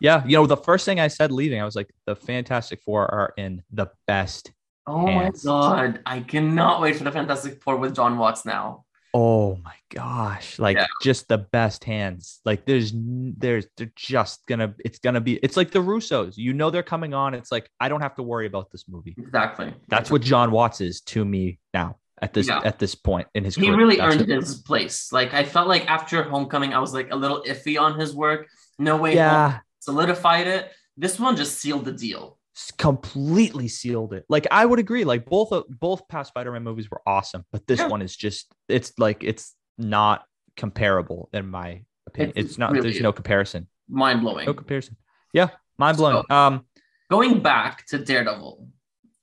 [0.00, 0.22] Yeah.
[0.26, 3.32] You know, the first thing I said leaving, I was like, the Fantastic Four are
[3.36, 4.52] in the best.
[4.86, 5.44] Oh Hands.
[5.44, 6.00] my god!
[6.04, 8.84] I cannot wait for the Fantastic Four with John Watts now.
[9.16, 10.58] Oh my gosh.
[10.58, 10.86] Like Yeah.
[11.00, 12.40] just the best hands.
[12.44, 16.36] Like there's there's they're just gonna it's gonna be it's like the Russos.
[16.36, 17.32] You know they're coming on.
[17.32, 19.14] It's like I don't have to worry about this movie.
[19.16, 19.72] Exactly.
[19.88, 22.60] That's what John Watts is to me now at this Yeah.
[22.64, 23.66] at this point in his career.
[23.66, 23.86] he career.
[23.86, 24.34] really That's earned it.
[24.34, 25.12] his place.
[25.12, 28.48] Like I felt like after Homecoming, I was like a little iffy on his work.
[28.80, 29.10] No way.
[29.10, 29.58] Home Yeah.
[29.84, 30.70] Solidified it.
[30.96, 32.38] This one just sealed the deal.
[32.78, 34.24] completely sealed it.
[34.28, 35.04] Like I would agree.
[35.04, 37.88] Like both both past Spider-Man movies were awesome, but this Yeah.
[37.88, 40.24] one is just it's like it's not
[40.56, 42.32] comparable in my opinion.
[42.36, 42.70] It's It's, not.
[42.70, 43.66] really- There's no comparison.
[43.88, 44.46] Mind blowing.
[44.46, 44.96] No comparison.
[45.32, 46.24] Yeah, mind blowing.
[46.30, 46.64] um,
[47.10, 48.68] Going back to Daredevil,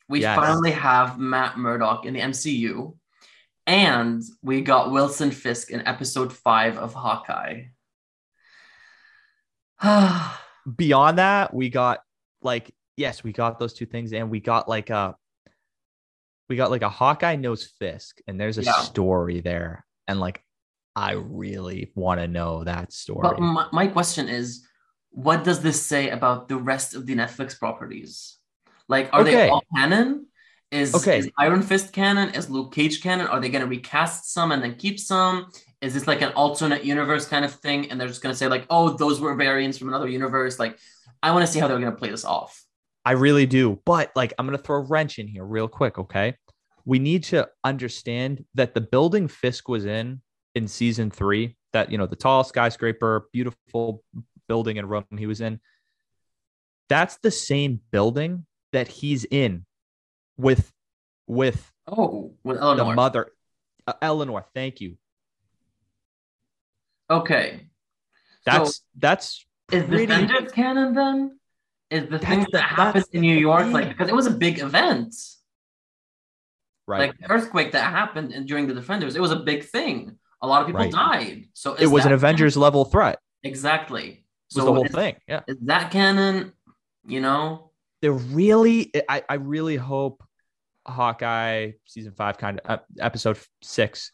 [0.10, 0.36] we Yes.
[0.36, 2.98] finally have Matt Murdock in the MCU,
[3.66, 7.64] and we got Wilson Fisk in episode five of Hawkeye.
[10.76, 12.02] beyond that, we got
[12.42, 15.16] like yes, we got those two things, and we got like a
[16.50, 18.72] we got like a Hawkeye knows Fisk, and there's a Yeah.
[18.72, 20.44] story there, and like
[20.96, 23.22] I really want to know that story.
[23.22, 24.68] but my, my question is,
[25.12, 28.38] what does this say about the rest of the Netflix properties?
[28.90, 30.28] Like, are they all canon?
[30.70, 31.20] Is, Okay.
[31.20, 32.34] is Iron Fist canon?
[32.34, 33.28] Is Luke Cage canon?
[33.28, 35.52] Are they going to recast some and then keep some?
[35.82, 37.90] Is this like an alternate universe kind of thing?
[37.90, 40.60] And they're just going to say like, oh, those were variants from another universe.
[40.60, 40.78] Like,
[41.24, 42.64] I want to see how they're going to play this off.
[43.04, 43.80] I really do.
[43.86, 45.98] But like, I'm going to throw a wrench in here real quick.
[45.98, 46.36] Okay.
[46.86, 50.22] We need to understand that the building Fisk was in
[50.56, 54.04] in season three, that, you know, the tall skyscraper, beautiful
[54.48, 55.60] building and room he was in,
[56.90, 59.66] That's the same building that he's in
[60.38, 60.72] with
[61.28, 62.94] with Oh, with the Eleanor.
[62.96, 63.28] mother
[63.88, 64.46] uh, Eleanor.
[64.54, 64.98] Thank you.
[67.12, 67.68] Okay.
[68.46, 71.40] That's that's Is pretty- Defenders canon then?
[71.92, 74.32] Is the That's thing that happened that's in New York like because it was a
[74.32, 75.14] big event,
[76.88, 77.10] right.
[77.10, 80.18] like the earthquake that happened in- during the Defenders, it was a big thing.
[80.42, 80.92] A lot of people Right.
[80.92, 81.46] died.
[81.54, 83.20] So it was an Avengers level threat.
[83.44, 83.52] canon?
[83.54, 84.26] exactly.
[84.56, 85.16] Was So the whole is, thing.
[85.28, 85.42] Yeah.
[85.48, 86.54] is that canon?
[87.06, 87.72] You know,
[88.02, 90.24] They're really I, I really hope
[90.88, 94.12] Hawkeye season five kind of uh, episode six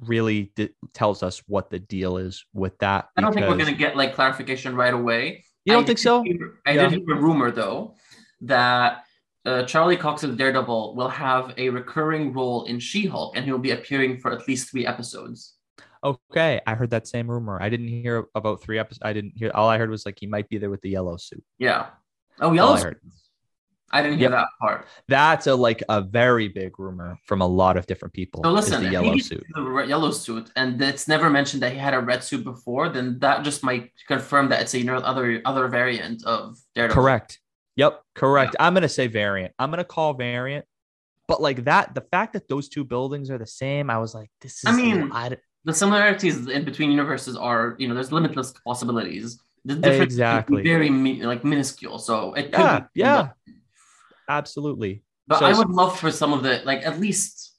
[0.00, 3.08] really di- tells us what the deal is with that.
[3.16, 5.44] I don't think we're gonna get like clarification right away.
[5.64, 6.22] You don't I think so?
[6.22, 6.88] hear- I Yeah.
[6.88, 7.94] did hear a rumor though
[8.42, 9.04] that
[9.46, 14.18] uh, Charlie of Daredevil will have a recurring role in She-Hulk, and he'll be appearing
[14.18, 15.54] for at least three episodes.
[16.02, 17.60] Okay, I heard that same rumor.
[17.60, 19.00] I didn't hear about three episodes.
[19.02, 19.50] I didn't hear.
[19.54, 21.44] All I heard was like he might be there with the yellow suit.
[21.58, 21.86] Yeah.
[22.40, 22.76] Oh, yellow.
[22.76, 23.00] Heard.
[23.94, 24.38] I didn't hear Yep.
[24.40, 24.86] that part.
[25.08, 28.42] That's a like a very big rumor from a lot of different people.
[28.44, 29.44] So listen, the yellow suit.
[29.54, 33.18] the yellow suit, and it's never mentioned that he had a red suit before, then
[33.20, 37.00] that just might confirm that it's a you know, other other variant of Daredevil.
[37.02, 37.40] Correct.
[37.76, 38.02] Yep.
[38.14, 38.56] Correct.
[38.60, 39.54] I'm gonna say variant.
[39.58, 40.64] I'm gonna call variant.
[41.26, 44.30] But like that, the fact that those two buildings are the same, I was like,
[44.42, 44.64] this is.
[44.66, 49.40] I mean, I, The similarities in between universes are, you know, there's limitless possibilities.
[49.64, 50.62] The difference Exactly.
[50.62, 50.90] very
[51.24, 51.98] like minuscule.
[51.98, 53.28] So it could yeah, yeah,
[54.28, 55.02] absolutely.
[55.26, 57.52] But So- I would love for some of the like at least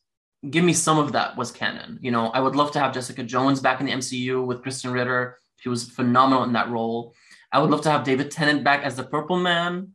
[0.50, 1.98] give me some of that was canon.
[2.02, 4.94] You know, I would love to have Jessica Jones back in the MCU with Krysten
[4.94, 5.40] Ritter.
[5.58, 7.14] She was phenomenal in that role.
[7.52, 9.92] I would love to have David Tennant back as the Purple Man.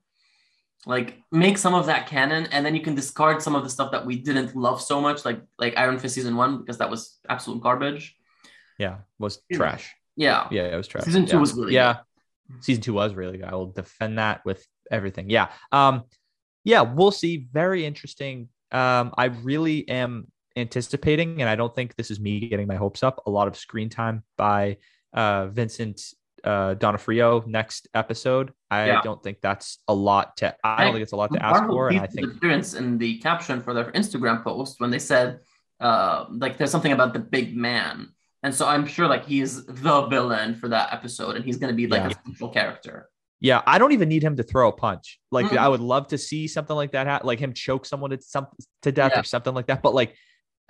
[0.87, 3.92] Like make some of that canon, and then you can discard some of the stuff
[3.92, 7.18] that we didn't love so much, like like Iron Fist season one, because that was
[7.28, 8.16] absolute garbage.
[8.78, 9.94] Yeah, was trash.
[10.16, 11.04] Yeah, Yeah, it was trash.
[11.04, 11.40] Season two yeah.
[11.40, 11.98] was really yeah.
[12.61, 13.46] Season two was really good.
[13.46, 15.28] I will defend that with everything.
[15.28, 15.50] Yeah.
[15.70, 16.04] Um,
[16.64, 17.49] yeah, we'll see.
[17.53, 18.49] Very interesting.
[18.73, 23.03] Um, I really am anticipating, and I don't think this is me getting my hopes
[23.03, 23.23] up.
[23.27, 24.77] A lot of screen time by
[25.12, 26.01] uh Vincent
[26.44, 28.53] uh D'Onofrio next episode.
[28.70, 29.01] I Yeah.
[29.03, 31.61] don't think that's a lot to I I- don't think it's a lot to ask
[31.61, 31.88] Marvel for.
[31.88, 35.40] And I think appearance in the caption for their Instagram post when they said,
[35.81, 38.09] uh, like there's something about the big man,
[38.42, 41.87] and so I'm sure like he's the villain for that episode, and he's gonna be
[41.87, 42.16] like Yeah.
[42.16, 43.10] a central character.
[43.40, 45.18] Yeah, I don't even need him to throw a punch.
[45.31, 45.57] Like Mm.
[45.57, 48.46] I would love to see something like that, ha- like him choke someone to some
[48.83, 49.20] to death Yeah.
[49.20, 49.83] or something like that.
[49.83, 50.14] But like,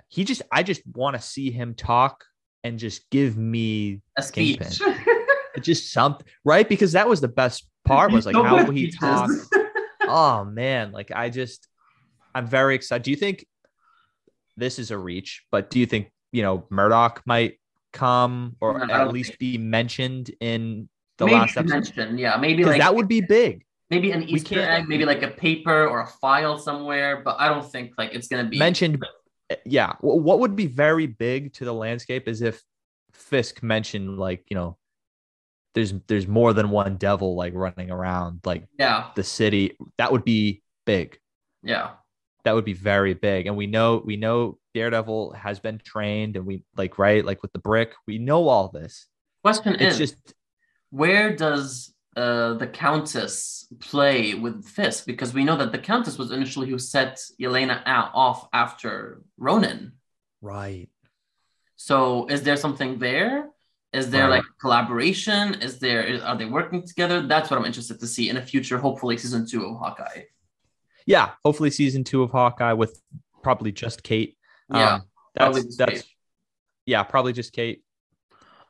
[0.07, 2.23] he just, I just want to see him talk
[2.63, 4.79] and just give me A speech.
[5.59, 6.67] Just something, right?
[6.67, 9.33] Because that was the best part was like So how good he talked.
[10.03, 11.67] oh man, like I just,
[12.33, 13.03] I'm very excited.
[13.03, 13.45] Do you think
[14.55, 15.43] this is a reach?
[15.51, 17.59] But do you think you know Murdock might
[17.91, 20.87] come or at least be mentioned in
[21.21, 22.19] the maybe last episode?
[22.19, 23.63] yeah, maybe like that would be big.
[23.89, 27.69] maybe an Easter egg, maybe like a paper or a file somewhere, but I don't
[27.69, 29.03] think like it's gonna be mentioned
[29.49, 29.93] eh, yeah.
[30.01, 32.61] What would be very big to the landscape is if
[33.13, 34.77] fisk mentioned like you know
[35.73, 39.77] there's there's more than one devil like running around like Yeah, the city.
[39.97, 41.17] That would be big.
[41.63, 41.91] Yeah,
[42.43, 43.47] that would be very big.
[43.47, 47.51] And we know we know daredevil has been trained and we like right like with
[47.51, 49.07] the brick we know all this.
[49.43, 50.33] Question it's is, just
[50.91, 55.05] where does uh, the Countess play with Fisk?
[55.05, 59.93] Because we know that the Countess was initially who set Yelena out, off after Ronin.
[60.41, 60.89] right
[61.75, 63.49] So is there something there?
[63.93, 64.37] Is there Right.
[64.37, 65.55] like collaboration?
[65.67, 67.17] Is there are they working together?
[67.27, 70.23] That's what I'm interested to see in a future, hopefully season two of Hawkeye.
[71.07, 72.93] yeah hopefully season two of hawkeye with
[73.45, 74.31] probably just kate
[74.69, 75.01] Yeah, Um,
[75.33, 76.05] that's that's Kate.
[76.85, 77.79] yeah probably just kate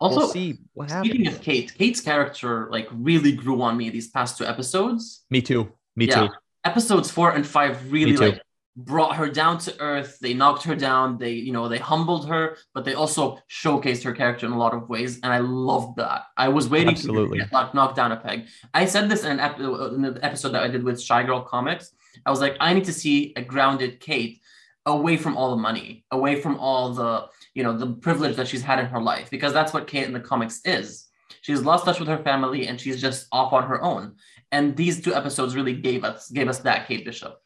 [0.02, 3.90] Also, we'll see what happens speaking of Kate, Kate's character like really grew on me
[3.90, 5.24] these past two episodes.
[5.30, 5.72] me too.
[5.96, 6.28] Me Yeah.
[6.28, 6.30] too.
[6.66, 8.42] Episodes four and five really like
[8.78, 10.18] brought her down to earth.
[10.22, 11.18] They knocked her down.
[11.18, 14.74] They you know they humbled her but they also showcased her character in a lot
[14.74, 16.22] of ways and i loved that.
[16.38, 17.40] I was waiting Absolutely.
[17.40, 18.48] to get knocked down a peg.
[18.74, 21.42] I said this in an ep- in the episode that i did with shy girl
[21.42, 21.86] comics.
[22.26, 24.42] I was like i need to see a grounded kate
[24.86, 27.12] away from all the money away from all the
[27.54, 30.14] you know the privilege that she's had in her life because that's what kate in
[30.14, 31.08] the comics is
[31.42, 34.16] she's lost touch with her family and she's just off on her own
[34.52, 37.38] and these two episodes really gave us gave us that Kate Bishop.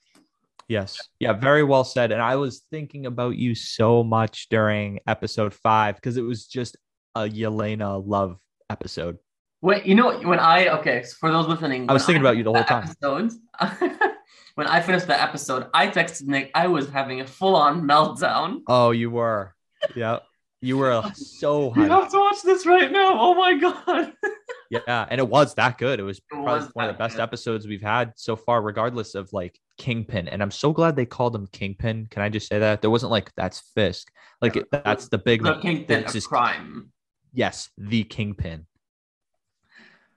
[0.68, 1.00] Yes.
[1.20, 2.12] Yeah, very well said.
[2.12, 6.76] And I was thinking about you so much during episode five because it was just
[7.13, 8.39] a Yelena love
[8.72, 9.20] episode.
[9.62, 12.44] Wait, you know when I okay so for those listening, I was thinking about you
[12.44, 12.84] the whole time.
[12.84, 13.32] Episode,
[14.56, 16.52] when I finished that episode, I texted Nick.
[16.54, 18.62] I was having a full on meltdown.
[18.68, 19.55] Oh, you were.
[19.95, 20.19] Yeah.
[20.62, 23.17] You were uh, so You have to watch this right now.
[23.19, 24.13] Oh my god.
[24.71, 26.00] Yeah, and it was that good.
[26.00, 27.21] It was probably was one of the best good.
[27.21, 30.28] episodes we've had so far, regardless of like Kingpin.
[30.28, 32.08] And I'm so glad they called him Kingpin.
[32.10, 35.19] Can I just say that there wasn't like that's Fisk, like Yeah, it, that's the
[35.19, 36.91] big The kingpin of crime.
[37.32, 38.65] Yes, the Kingpin.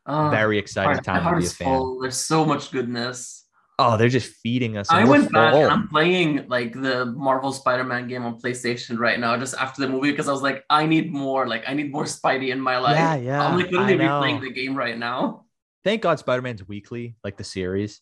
[0.06, 1.66] Oh, Very exciting time to be a fan.
[1.66, 2.00] full.
[2.00, 3.44] There's so much goodness.
[3.80, 4.90] Oh, they're just feeding us.
[4.90, 9.36] I went back and I'm playing like the Marvel Spider-Man game on PlayStation right now,
[9.36, 11.46] just after the movie, because I was like, I need more.
[11.46, 12.96] Like, I need more Spidey in my life.
[12.96, 15.44] Yeah, yeah, I'm like literally replaying the game right now.
[15.84, 18.00] Thank God Spider-Man's weekly, like the series.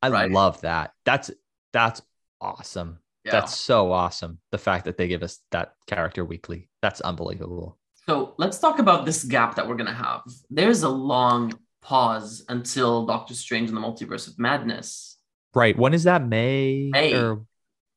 [0.00, 0.30] I Right.
[0.30, 0.92] love that.
[1.04, 1.32] That's
[1.72, 2.02] that's
[2.40, 3.00] awesome.
[3.24, 3.32] Yeah.
[3.32, 4.38] That's so awesome.
[4.52, 6.68] The fact that they give us that character weekly.
[6.82, 7.78] That's unbelievable.
[8.06, 10.22] So let's talk about this gap that we're gonna have.
[10.50, 15.15] There's a long pause until Doctor Strange and the Multiverse of Madness.
[15.56, 15.76] Right.
[15.76, 16.22] When is that?
[16.26, 17.14] May, May.
[17.14, 17.46] or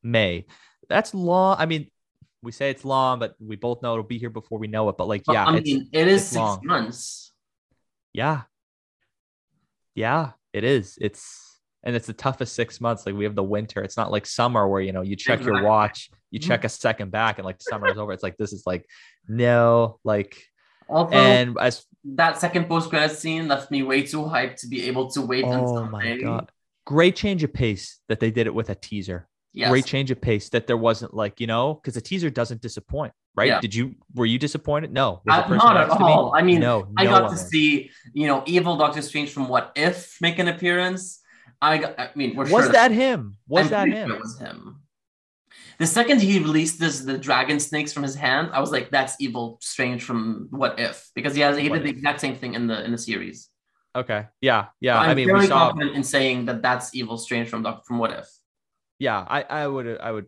[0.02, 0.46] May?
[0.88, 1.58] That's long.
[1.60, 1.92] I mean,
[2.42, 4.98] we say it's long, but we both know it'll be here before we know it.
[4.98, 6.62] But like, yeah, I mean, it is six long.
[6.64, 7.34] months.
[8.14, 8.44] yeah,
[9.94, 10.98] yeah, it is.
[11.02, 13.06] It's and it's the toughest six months.
[13.06, 13.82] Like we have the winter.
[13.84, 16.44] It's not like summer where you know you check your watch, you Mhm.
[16.48, 18.14] check a second back, and like summer is over.
[18.14, 18.86] It's like this is like
[19.28, 20.42] no, like
[20.88, 24.88] Although and as that second post credit scene left me way too hyped to be
[24.88, 26.22] able to wait until oh my May.
[26.22, 26.52] god,
[26.96, 29.20] great change of pace that they did it with a teaser.
[29.52, 29.70] Yes.
[29.72, 33.14] great change of pace that there wasn't like you know because the teaser doesn't disappoint
[33.40, 33.60] right Yeah.
[33.66, 33.86] did you
[34.18, 36.12] were you disappointed no Uh, not at to me?
[36.14, 36.26] all.
[36.40, 37.68] I mean, no I no got to see,
[38.20, 41.02] you know, evil Doctor Strange from What If make an appearance.
[41.70, 44.20] I got, I mean, we're was sure that him was I'm that sure him It
[44.26, 44.60] was him.
[45.84, 49.14] The second he released this, the dragon snakes from his hand, I was like, "That's
[49.26, 50.20] evil Strange from
[50.62, 52.92] What If," because he has he What did the exact same thing in the in
[52.96, 53.38] the series.
[54.00, 54.28] Okay.
[54.42, 54.68] Yeah.
[54.80, 55.00] Yeah.
[55.00, 57.98] I'm i mean very we saw confident in saying that that's evil Strange from from
[57.98, 58.28] What If.
[59.00, 59.20] yeah.
[59.28, 60.28] I i would i would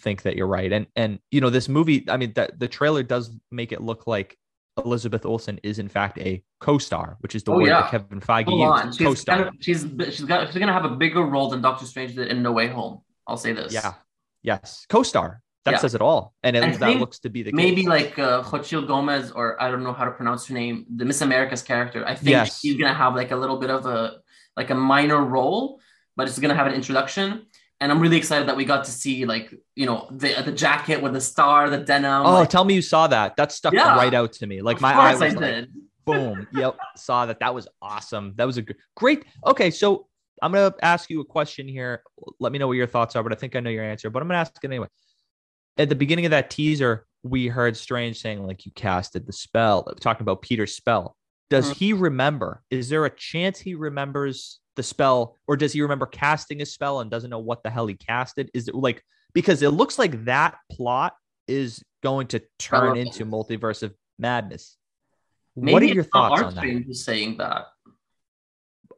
[0.00, 0.72] think that you're right.
[0.72, 4.06] And and you know this movie i mean that the trailer does make it look
[4.06, 4.36] like
[4.84, 7.82] elizabeth olsen is in fact a co-star which is the Oh, word yeah.
[7.82, 9.36] that kevin feige Hold on, she's co-star.
[9.36, 9.80] kind of, she's
[10.14, 12.68] she's got she's gonna have a bigger role than Doctor Strange did in No Way
[12.68, 13.02] Home.
[13.26, 13.72] I'll say this.
[13.72, 13.94] yeah.
[14.42, 14.86] Yes.
[14.88, 15.78] Co-star that Yeah.
[15.78, 17.56] says it all and least that looks to be the case.
[17.56, 17.88] Maybe case.
[17.88, 21.20] like uh, Xochitl Gomez, or I don't know how to pronounce her name, the Miss
[21.20, 22.04] America's character.
[22.06, 22.60] I think Yes.
[22.60, 24.18] she's gonna have like a little bit of a
[24.56, 25.80] like a minor role,
[26.16, 27.46] but it's gonna have an introduction.
[27.82, 31.00] And I'm really excited that we got to see like you know the the jacket
[31.02, 32.26] with the star, the denim.
[32.26, 33.96] oh like, tell me you saw that that stuck Yeah.
[33.96, 35.72] right out to me like of my eye course was I like did.
[36.04, 40.08] boom yep saw that that was awesome that was a gr- great okay so
[40.42, 42.02] i'm gonna ask you a question here
[42.38, 44.20] let me know what your thoughts are but i think i know your answer but
[44.22, 44.86] i'm gonna ask it anyway
[45.80, 49.82] at the beginning of that teaser we heard strange saying like you casted the spell
[50.00, 51.16] talking about peter's spell
[51.48, 51.76] does Mhm.
[51.76, 56.62] he remember is there a chance he remembers the spell or does he remember casting
[56.62, 59.02] a spell and doesn't know what the hell he casted is it like
[59.34, 61.14] because it looks like that plot
[61.48, 63.06] is going to turn Relevant.
[63.18, 64.76] into multiverse of madness
[65.54, 66.64] what are your thoughts on that?
[66.64, 67.66] Who's saying that.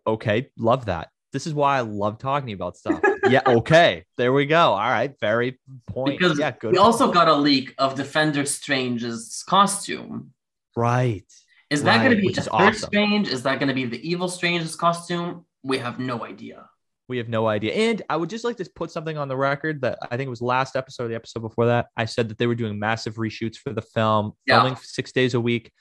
[0.07, 1.09] Okay, love that.
[1.33, 3.01] This is why I love talking about stuff.
[3.29, 4.05] yeah, okay.
[4.19, 4.73] There we go.
[4.73, 6.19] All right, very point.
[6.19, 6.73] Because yeah, good.
[6.73, 10.33] we also got a leak of Defender Strange's costume.
[10.77, 11.25] right.
[11.71, 12.75] Is that going to be which the is awesome.
[12.75, 13.29] Strange?
[13.29, 15.47] Is that going to be the evil Strange's costume?
[15.63, 16.69] We have no idea.
[17.09, 17.73] We have no idea.
[17.73, 20.31] And I would just like to put something on the record that I think it
[20.31, 21.87] was last episode, or the episode before that.
[21.97, 24.61] I said that they were doing massive reshoots for the film, Yeah.
[24.61, 25.73] filming six days a week.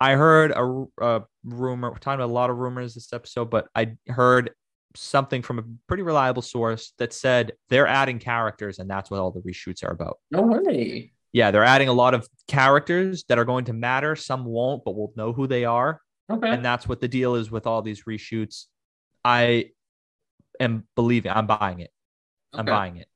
[0.00, 3.68] I heard a, a rumor, we're talking about a lot of rumors this episode, but
[3.76, 4.50] I heard
[4.98, 9.30] something from a pretty reliable source that said they're adding characters and that's what all
[9.30, 10.18] the reshoots are about.
[10.30, 11.12] No way.
[11.32, 14.16] yeah, they're adding a lot of characters that are going to matter.
[14.16, 16.00] Some won't, but we'll know who they are.
[16.30, 16.50] Okay.
[16.50, 18.64] And that's what the deal is with all these reshoots.
[19.24, 19.70] I
[20.60, 21.90] am believing, I'm buying it.
[22.52, 23.08] I'm buying it.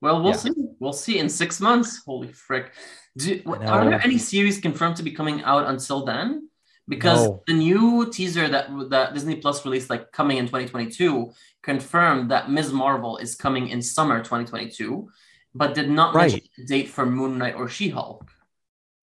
[0.00, 0.38] Well, we'll Yeah.
[0.38, 0.50] see.
[0.80, 2.02] We'll see in six months.
[2.04, 2.72] Holy frick!
[3.16, 6.48] Do, are there any series confirmed to be coming out until then?
[6.86, 7.42] Because No.
[7.46, 12.72] the new teaser that that Disney Plus released, like coming in 2022, confirmed that Ms.
[12.72, 15.08] Marvel is coming in summer 2022,
[15.54, 18.30] but did not mention a date for Moon Knight or She-Hulk.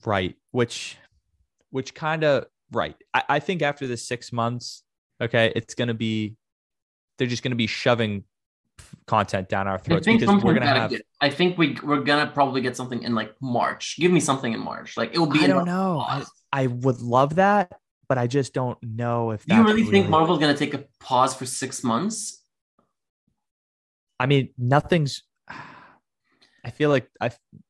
[0.05, 0.35] Right.
[0.51, 0.97] Which,
[1.71, 2.95] which kind of, right.
[3.13, 4.83] I, I think after the six months,
[5.19, 6.35] okay, it's going to be,
[7.17, 8.25] they're just going to be shoving
[9.07, 12.31] content down our throats because we're going to have, get- I think we we're gonna
[12.31, 13.95] probably get something in like March.
[13.99, 14.97] Give me something in March.
[14.97, 15.43] Like it will be.
[15.43, 15.99] I don't know.
[15.99, 16.23] I.
[16.53, 17.71] I would love that,
[18.09, 21.33] but I just don't know if you that's really think Marvel's gonna take a pause
[21.33, 22.43] for six months?
[24.19, 25.23] I mean, nothing's.
[26.65, 27.27] I feel like I.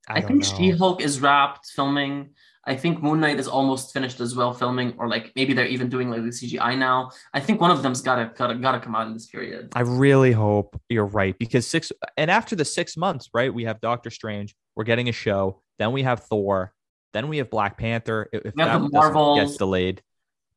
[0.08, 0.44] I, I, think.
[0.44, 2.32] She-Hulk is wrapped filming.
[2.66, 5.90] I think Moon Knight is almost finished as well filming, or like maybe they're even
[5.90, 7.10] doing like the CGI now.
[7.34, 9.70] I think one of them's gotta gotta gotta come out in this period.
[9.76, 13.52] I really hope you're right because six and after the six months, right?
[13.54, 14.56] We have Doctor Strange.
[14.76, 15.62] We're getting a show.
[15.80, 16.72] Then we have Thor.
[17.14, 18.30] Then we have Black Panther.
[18.32, 19.40] If if We have that the doesn't Marvels.
[19.40, 20.02] gets delayed,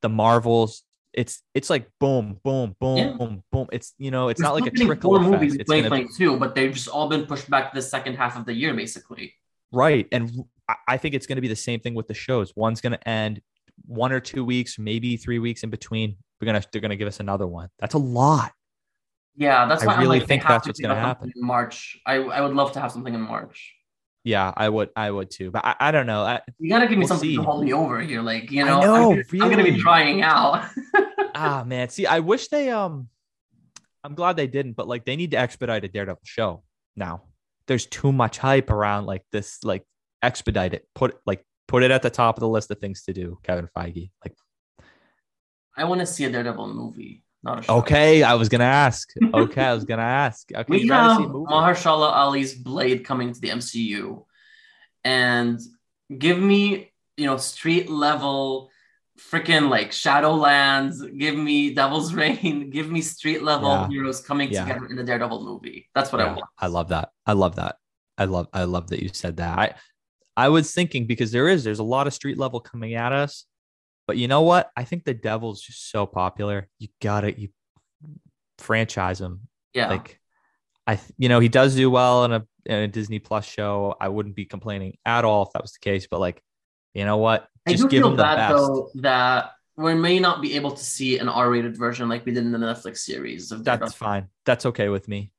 [0.03, 0.83] the Marvels.
[1.15, 3.13] It's it's like boom, boom, boom, Yeah.
[3.17, 3.69] boom, boom.
[3.73, 5.33] It's you know, it's We're not like a trickle four effect.
[5.33, 7.83] movies in It's gonna be 2022, but they've just all been pushed back to the
[7.83, 9.33] second half of the year, basically.
[9.73, 12.53] right, and I- I think it's going to be the same thing with the shows.
[12.57, 13.41] One's going to end
[13.87, 16.17] one or two weeks, maybe three weeks in between.
[16.41, 17.69] We're gonna they're gonna give us another one.
[17.79, 18.53] That's a lot.
[19.37, 21.33] Yeah, that's I really like, think that's to what's gonna happen.
[21.35, 21.99] in March.
[22.07, 23.75] I, I would love to have something in March.
[24.25, 25.51] Yeah, I would, I would too.
[25.51, 26.23] But I, I don't know.
[26.23, 27.37] I, You gotta give me We'll something see.
[27.37, 28.81] to hold me over here, like you I know.
[28.81, 30.67] know, I'm, gonna- I'm gonna be trying out.
[31.37, 33.09] ah man see i wish they um
[34.05, 36.63] i'm glad they didn't but like they need to expedite a daredevil show
[36.95, 37.23] now
[37.67, 39.83] there's too much hype around like this like
[40.25, 43.13] expedite it put like put it at the top of the list of things to
[43.13, 44.35] do kevin feige like
[45.77, 47.75] I want to see a Daredevil movie, not a show.
[47.81, 49.09] okay i was gonna ask
[49.43, 51.53] okay i was gonna ask okay We have see a movie?
[51.53, 54.25] Mahershala Ali's Blade coming to the MCU,
[55.03, 55.59] and
[56.25, 58.71] give me you know street level,
[59.19, 60.97] freaking like Shadowlands.
[61.19, 62.71] Give me Devil's Reign.
[62.71, 63.89] Give me street level Yeah.
[63.89, 64.65] heroes coming Yeah.
[64.65, 65.89] together in a Daredevil movie.
[65.95, 66.47] That's what I want.
[66.59, 67.75] I love that i love that
[68.19, 69.75] i love i love that you said that i
[70.37, 73.47] i was thinking because there is there's a lot of street level coming at us
[74.07, 74.71] but you know what?
[74.77, 76.69] I think the devil's just so popular.
[76.79, 77.49] You gotta you
[78.59, 79.49] franchise him.
[79.73, 79.89] Yeah.
[79.89, 80.21] like
[80.87, 83.97] i you know he does do well in a, in a disney plus show.
[84.01, 86.43] I wouldn't be complaining at all if that was the case but like
[86.93, 87.49] you know what?
[87.67, 88.57] I just do give feel him the bad best.
[88.57, 92.45] though that we may not be able to see an R-rated version like we did
[92.45, 94.29] in the Netflix series of that's fine.
[94.45, 95.33] That's okay with me.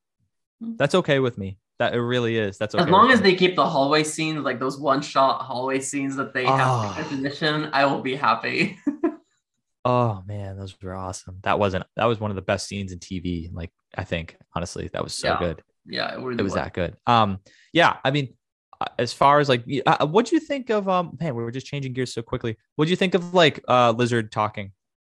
[0.60, 0.76] Hmm.
[0.76, 2.58] that's okay with me that it really is.
[2.58, 2.84] That's okay.
[2.84, 6.44] as long as they keep the hallway scenes, like those one-shot hallway scenes that they
[6.44, 6.96] have Ah.
[6.96, 8.78] in definition, I will be happy.
[9.84, 11.38] oh man those were awesome.
[11.42, 14.88] That wasn't that was one of the best scenes in tv like i think honestly.
[14.92, 15.38] That was so Yeah.
[15.38, 15.62] good.
[15.88, 16.96] Yeah, it, really it was that good.
[17.06, 17.38] Um
[17.72, 18.34] yeah i mean
[18.80, 21.66] uh, as far as like uh, what'd you think of um man we were just
[21.66, 22.56] changing gears so quickly.
[22.74, 24.72] What'd you think of like uh lizard talking?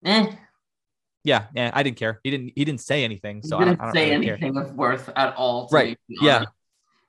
[0.05, 0.28] Eh,
[1.32, 3.80] yeah yeah i didn't care he didn't he didn't say anything he so I didn't
[3.80, 4.38] don't, I don't say really care.
[4.40, 5.68] anything of worth at all.
[5.68, 5.98] to Right.
[6.08, 6.46] Yeah.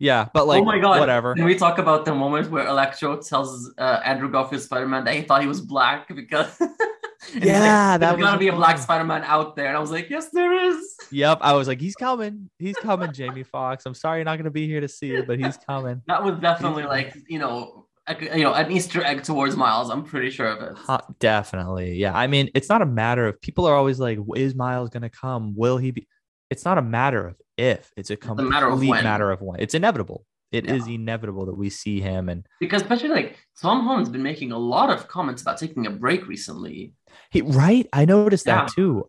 [0.09, 0.99] yeah but like oh my god!
[1.03, 5.15] whatever Can we talk about the moment where Electro tells uh, Andrew Garfield Spider-Man that
[5.19, 6.51] he thought he was black because
[7.35, 8.79] Yeah, like, that there's gotta be a black.
[8.79, 10.79] Spider-Man out there, and I was like, yes, there is.
[11.11, 13.87] yep i was like he's coming he's coming jamie Foxx.
[13.87, 16.23] i'm sorry you're not going to be here to see it but he's coming That
[16.23, 17.88] was definitely like you know,
[18.21, 19.91] you know, an Easter egg towards Miles.
[19.91, 20.79] I'm pretty sure of it.
[20.89, 21.95] Uh, definitely.
[21.97, 22.17] Yeah.
[22.17, 25.11] I mean, it's not a matter of people are always like, is Miles going to
[25.11, 25.55] come?
[25.57, 26.07] Will he be?
[26.51, 29.05] It's not a matter of if, it's a complete matter of when.
[29.05, 29.61] matter of when.
[29.61, 30.25] It's inevitable.
[30.51, 30.75] It Yeah.
[30.77, 32.29] is inevitable that we see him.
[32.31, 35.91] And Because especially like Tom Holland's been making a lot of comments about taking a
[35.91, 36.95] break recently.
[37.31, 37.87] he, right?
[37.93, 38.63] I noticed Yeah.
[38.65, 39.05] that too.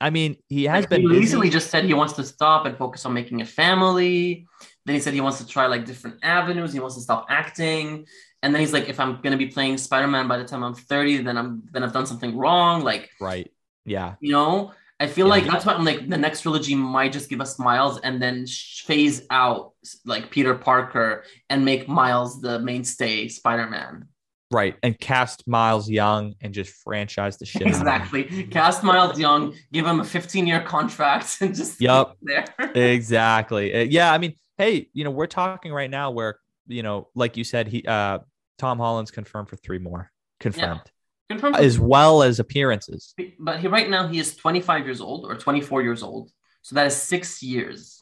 [0.00, 1.20] I mean, he has Like, been he busy.
[1.20, 4.46] recently just said he wants to stop and focus on making a family.
[4.86, 6.72] Then he said he wants to try like different avenues.
[6.72, 8.06] He wants to stop acting.
[8.42, 11.18] And then he's like, if I'm gonna be playing Spider-Man by the time I'm 30,
[11.18, 12.82] then I'm then I've done something wrong.
[12.82, 13.50] Like, right.
[13.84, 14.14] Yeah.
[14.20, 15.30] you know, I feel Yeah.
[15.30, 18.46] like that's why I'm like the next trilogy might just give us Miles and then
[18.46, 19.72] phase out
[20.04, 24.06] like Peter Parker and make Miles the mainstay Spider-Man.
[24.50, 24.76] Right.
[24.82, 27.62] And cast Miles Young and just franchise the shit.
[27.62, 27.80] out of him.
[27.80, 28.44] Exactly.
[28.44, 32.16] Cast Miles Young, give him a 15 year contract, and just Yup.
[32.22, 32.46] there.
[32.74, 33.74] exactly.
[33.74, 37.36] Uh, Yeah, I mean, hey, you know, we're talking right now where, you know, like
[37.36, 38.20] you said, he uh
[38.58, 40.10] Tom Holland's confirmed for three more.
[40.40, 40.82] Confirmed.
[41.28, 41.56] Confirmed.
[41.56, 43.14] As well as appearances.
[43.38, 46.30] But he right now he is 25 years old or 24 years old,
[46.62, 47.97] so that is six years.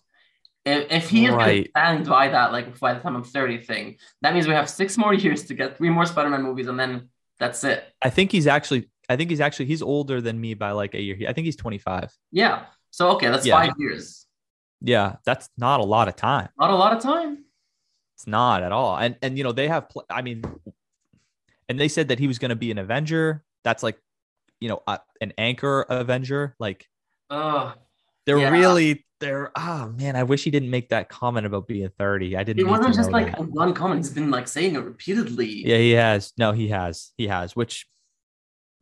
[0.67, 1.65] If, if he is going Right.
[1.65, 4.69] to stand by that, like by the time I'm 30 thing, that means we have
[4.69, 7.09] six more years to get three more Spider-Man movies, and then
[7.39, 7.85] that's it.
[8.03, 11.01] I think he's actually I think he's actually he's older than me by like a
[11.01, 11.17] year.
[11.29, 12.13] I think he's 25.
[12.33, 12.65] Yeah.
[12.91, 13.55] So okay, that's Yeah.
[13.55, 14.27] five years.
[14.81, 16.49] Yeah, that's not a lot of time.
[16.59, 17.45] Not a lot of time.
[18.17, 18.97] It's not at all.
[18.99, 20.43] And and you know, they have pl- I mean
[21.69, 23.45] and they said that he was going to be an Avenger.
[23.63, 23.99] That's like
[24.61, 26.57] you know, uh, an anchor Avenger.
[26.59, 26.89] Like
[27.31, 27.77] Ugh.
[28.27, 28.51] They're Yeah.
[28.51, 32.37] really they're oh man, I wish he didn't make that comment about being 30.
[32.37, 33.49] I didn't It wasn't just like that.
[33.49, 34.05] one comment.
[34.05, 35.67] He's been like saying it repeatedly.
[35.67, 36.35] Yeah, he has.
[36.37, 37.13] No, he has.
[37.17, 37.87] He has, which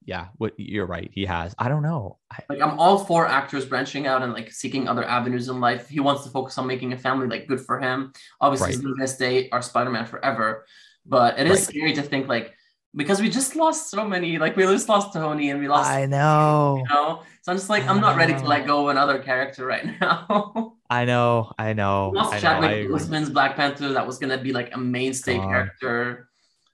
[0.07, 1.09] yeah, what you're right.
[1.15, 1.55] He has.
[1.57, 2.19] I don't know.
[2.31, 5.89] I, Like I'm all for actors branching out and like seeking other avenues in life.
[5.89, 8.13] He wants to focus on making a family, like good for him.
[8.41, 8.75] Obviously, Right.
[8.75, 10.67] he's not gonna stay our Spider-Man forever.
[11.07, 11.69] But it is Right.
[11.69, 12.55] scary to think like
[12.97, 16.07] because we just lost so many, like we just lost Tony and we lost I
[16.07, 16.77] know.
[16.79, 17.23] you know.
[17.43, 19.85] So I'm just like I I'm not ready to let go of another character right
[20.01, 20.75] now.
[20.91, 21.53] I know.
[21.59, 22.11] I know.
[22.13, 22.89] we lost I Chadwick.
[22.89, 25.49] Boseman's Black Panther that was gonna be like a mainstay Gone.
[25.49, 26.29] character.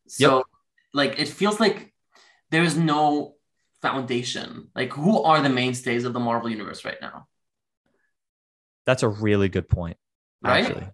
[0.09, 0.45] So
[0.93, 1.93] like it feels like
[2.51, 3.35] there is no
[3.81, 4.69] foundation.
[4.75, 7.27] Like who are the mainstays of the Marvel universe right now?
[8.85, 9.97] That's a really good point.
[10.43, 10.65] Right?
[10.65, 10.89] Actually,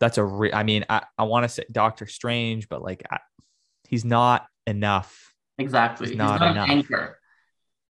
[0.00, 3.18] that's a re- I mean, I, I want to say Doctor Strange, but like, I,
[3.88, 5.34] he's not enough.
[5.58, 6.06] Exactly.
[6.06, 6.64] He's He's not not, enough.
[6.66, 7.18] an anchor.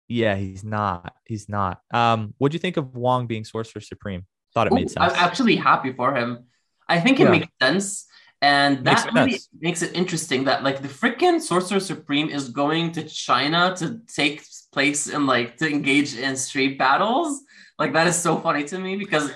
[0.07, 1.13] Yeah, he's not.
[1.26, 1.82] He's not.
[1.93, 4.26] Um, what do you think of Wong being Sorcerer Supreme?
[4.53, 5.13] Thought it Ooh, made sense.
[5.13, 6.45] I'm actually happy for him.
[6.88, 7.32] I think it Yeah.
[7.32, 8.05] makes sense.
[8.41, 9.49] And Makes that really sense.
[9.59, 14.43] makes it interesting that like the freaking Sorcerer Supreme is going to China to take
[14.72, 17.41] place in like to engage in street battles.
[17.80, 19.32] Like that is so funny to me because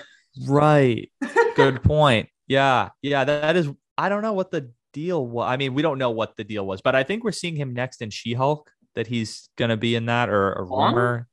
[0.47, 1.11] Right.
[1.55, 2.29] Good point.
[2.47, 2.89] Yeah.
[3.01, 3.25] Yeah.
[3.25, 5.47] That, that is, I don't know what the deal was.
[5.47, 7.73] I mean, we don't know what the deal was, but I think we're seeing him
[7.73, 10.93] next in She Hulk, that he's going to be in that or a Wong?
[10.93, 11.27] rumor.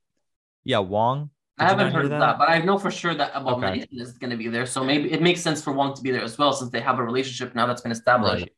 [0.64, 0.78] Yeah.
[0.78, 1.30] Wong.
[1.58, 2.38] I Did you haven't heard of that?
[2.38, 4.64] but I know for sure that Abomination is going to be there.
[4.64, 7.00] So maybe it makes sense for Wong to be there as well, since they have
[7.00, 8.42] a relationship now that's been established.
[8.42, 8.52] Right.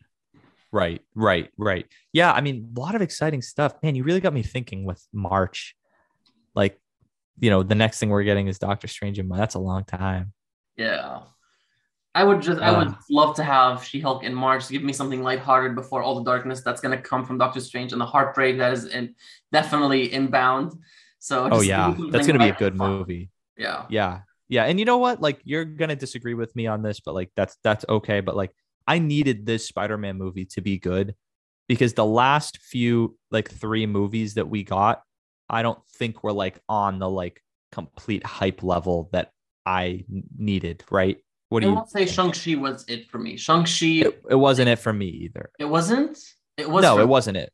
[0.72, 1.02] Right.
[1.14, 1.50] Right.
[1.56, 1.86] Right.
[2.12, 2.30] Yeah.
[2.32, 3.74] I mean, a lot of exciting stuff.
[3.82, 5.74] Man, you really got me thinking with March.
[6.54, 6.78] Like,
[7.38, 9.28] you know, the next thing we're getting is Doctor Strange in.
[9.28, 10.32] That's a long time.
[10.76, 11.20] Yeah.
[12.14, 12.78] I would just, I Uh.
[12.84, 14.68] would love to have She Hulk in March.
[14.68, 17.92] Give me something lighthearted before all the darkness that's going to come from Doctor Strange
[17.92, 19.14] and the heartbreak that is in,
[19.52, 20.72] definitely inbound.
[21.20, 21.94] So, Oh, yeah.
[22.10, 22.98] That's going to be a good fun.
[22.98, 23.30] movie.
[23.56, 23.84] Yeah.
[23.88, 24.20] Yeah.
[24.48, 24.64] Yeah.
[24.64, 25.20] And you know what?
[25.20, 28.18] Like you're gonna disagree with me on this, but like that's that's okay.
[28.20, 28.50] But like
[28.86, 31.14] I needed this Spider-Man movie to be good
[31.68, 35.02] because the last few like three movies that we got,
[35.48, 37.40] I don't think were like on the like
[37.70, 39.30] complete hype level that
[39.64, 40.04] I
[40.36, 41.18] needed, right?
[41.50, 42.06] What I do you won't say?
[42.06, 43.36] Shang-Chi was it for me.
[43.36, 45.50] Shang-Chi, it, it wasn't it for me either.
[45.58, 46.18] it wasn't?
[46.56, 47.06] It was no, it me.
[47.06, 47.52] wasn't it.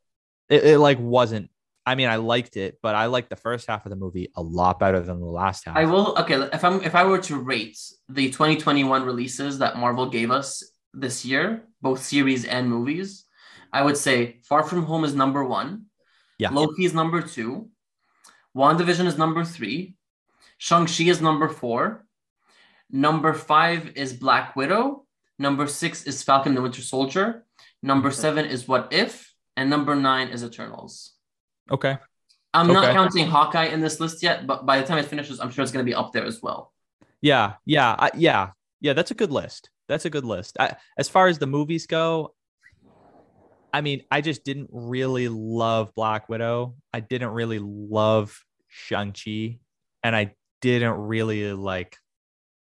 [0.49, 0.65] it.
[0.65, 1.51] It like wasn't.
[1.87, 4.43] I mean, I liked it, but I liked the first half of the movie a
[4.43, 5.77] lot better than the last half.
[5.77, 6.35] I will okay.
[6.53, 7.79] If I'm if I were to rate
[8.09, 13.25] the 2021 releases that Marvel gave us this year, both series and movies,
[13.73, 15.87] I would say Far From Home is number one.
[16.39, 16.51] Yeah.
[16.51, 17.71] Loki is number two.
[18.55, 19.95] WandaVision is number three.
[20.59, 22.06] Shang-Chi is number four.
[22.91, 25.05] Number five is Black Widow.
[25.39, 27.45] Number six is Falcon the Winter Soldier.
[27.83, 29.33] Number seven is What If.
[29.57, 31.13] And number nine is Eternals.
[31.71, 31.99] okay.
[32.55, 35.51] I'm not counting Hawkeye in this list yet, but by the time it finishes, I'm
[35.51, 36.73] sure it's going to be up there as well.
[37.21, 38.95] Yeah, yeah, I, yeah, yeah.
[38.95, 39.69] That's a good list.
[39.89, 40.57] That's a good list.
[40.59, 42.35] I, as far as the movies go,
[43.75, 46.77] I mean, I just didn't really love Black Widow.
[46.95, 49.59] I didn't really love Shang Chi,
[50.03, 51.99] and I didn't really like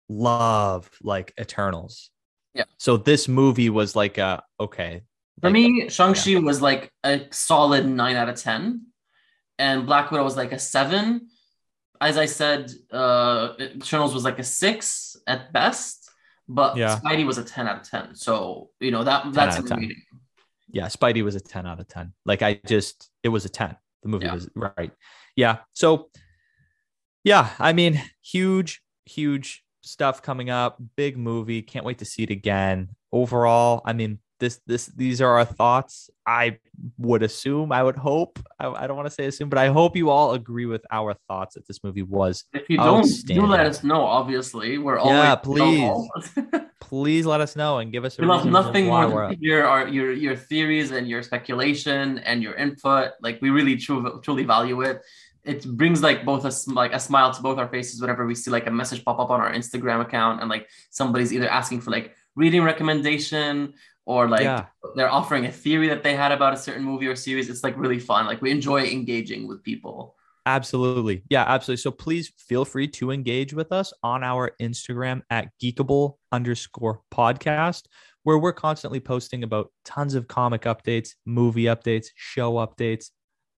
[0.10, 2.10] love like Eternals.
[2.54, 2.64] Yeah.
[2.78, 5.04] So this movie was like a okay.
[5.40, 8.82] For like, me, Shang-Chi was like a solid nine out of 10,
[9.58, 11.30] and Black Widow was like a seven.
[12.02, 16.10] As I said, uh, Eternals was like a six at best,
[16.48, 17.00] but Yeah.
[17.00, 18.16] Spidey was a 10 out of 10.
[18.16, 20.02] So, you know, that that's out a rating.
[20.72, 22.14] yeah, Spidey was a 10 out of 10.
[22.26, 23.76] Like I just it was a 10.
[24.04, 24.34] The movie Yeah.
[24.34, 24.92] was right.
[25.36, 25.58] Yeah.
[25.74, 26.10] So
[27.24, 30.82] yeah, I mean, huge, huge stuff coming up.
[30.96, 31.62] Big movie.
[31.62, 32.90] Can't wait to see it again.
[33.12, 36.10] Overall, I mean, this this these are our thoughts.
[36.26, 36.60] I
[36.98, 38.40] would assume, I would hope.
[38.60, 41.16] I, I don't want to say assume, but I hope you all agree with our
[41.28, 42.46] thoughts that this movie was.
[42.54, 44.78] If you don't, do let us know, obviously.
[44.78, 46.10] We're always Yeah, Please,
[46.80, 49.32] Please let us know and give us a we love nothing more than up.
[49.32, 53.12] to hear our, your your theories and your speculation and your input.
[53.22, 55.02] Like we really truly truly value it.
[55.44, 58.36] It brings like both a sm- like a smile to both our faces whenever we
[58.36, 61.82] see like a message pop up on our Instagram account and like somebody's either asking
[61.82, 63.74] for like reading recommendation
[64.06, 64.66] or like yeah.
[64.96, 67.50] they're offering a theory that they had about a certain movie or series.
[67.50, 68.26] It's like really fun.
[68.26, 70.16] Like we enjoy engaging with people.
[70.46, 71.22] Absolutely.
[71.30, 71.82] Yeah, absolutely.
[71.82, 77.84] So please feel free to engage with us on our Instagram at geekable underscore podcast,
[78.24, 83.12] where we're constantly posting about tons of comic updates, movie updates, show updates,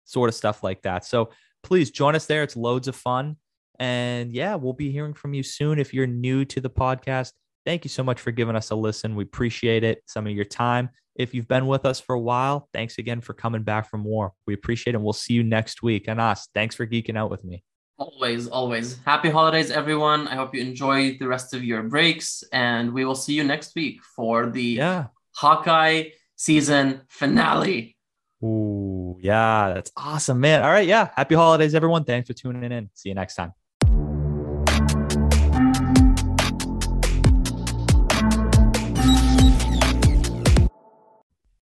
[0.03, 1.05] sort of stuff like that.
[1.05, 1.29] So
[1.63, 2.43] please join us there.
[2.43, 3.37] It's loads of fun.
[3.79, 5.79] And yeah, we'll be hearing from you soon.
[5.79, 7.31] If you're new to the podcast,
[7.65, 9.15] thank you so much for giving us a listen.
[9.15, 10.89] We appreciate it, some of your time.
[11.15, 14.33] If you've been with us for a while, thanks again for coming back for more.
[14.47, 14.97] We appreciate it.
[14.97, 16.05] And we'll see you next week.
[16.07, 17.63] And us, thanks for geeking out with me.
[17.97, 18.97] Always, always.
[19.05, 20.27] Happy holidays, everyone.
[20.27, 23.75] I hope you enjoy the rest of your breaks, and we will see you next
[23.75, 25.07] week for the Yeah.
[25.35, 26.05] Hawkeye
[26.35, 27.95] season finale.
[28.43, 30.63] Ooh, yeah, that's awesome, man.
[30.63, 30.87] All right.
[30.87, 31.09] Yeah.
[31.15, 32.03] Happy holidays, everyone.
[32.05, 32.89] Thanks for tuning in.
[32.93, 33.53] See you next time.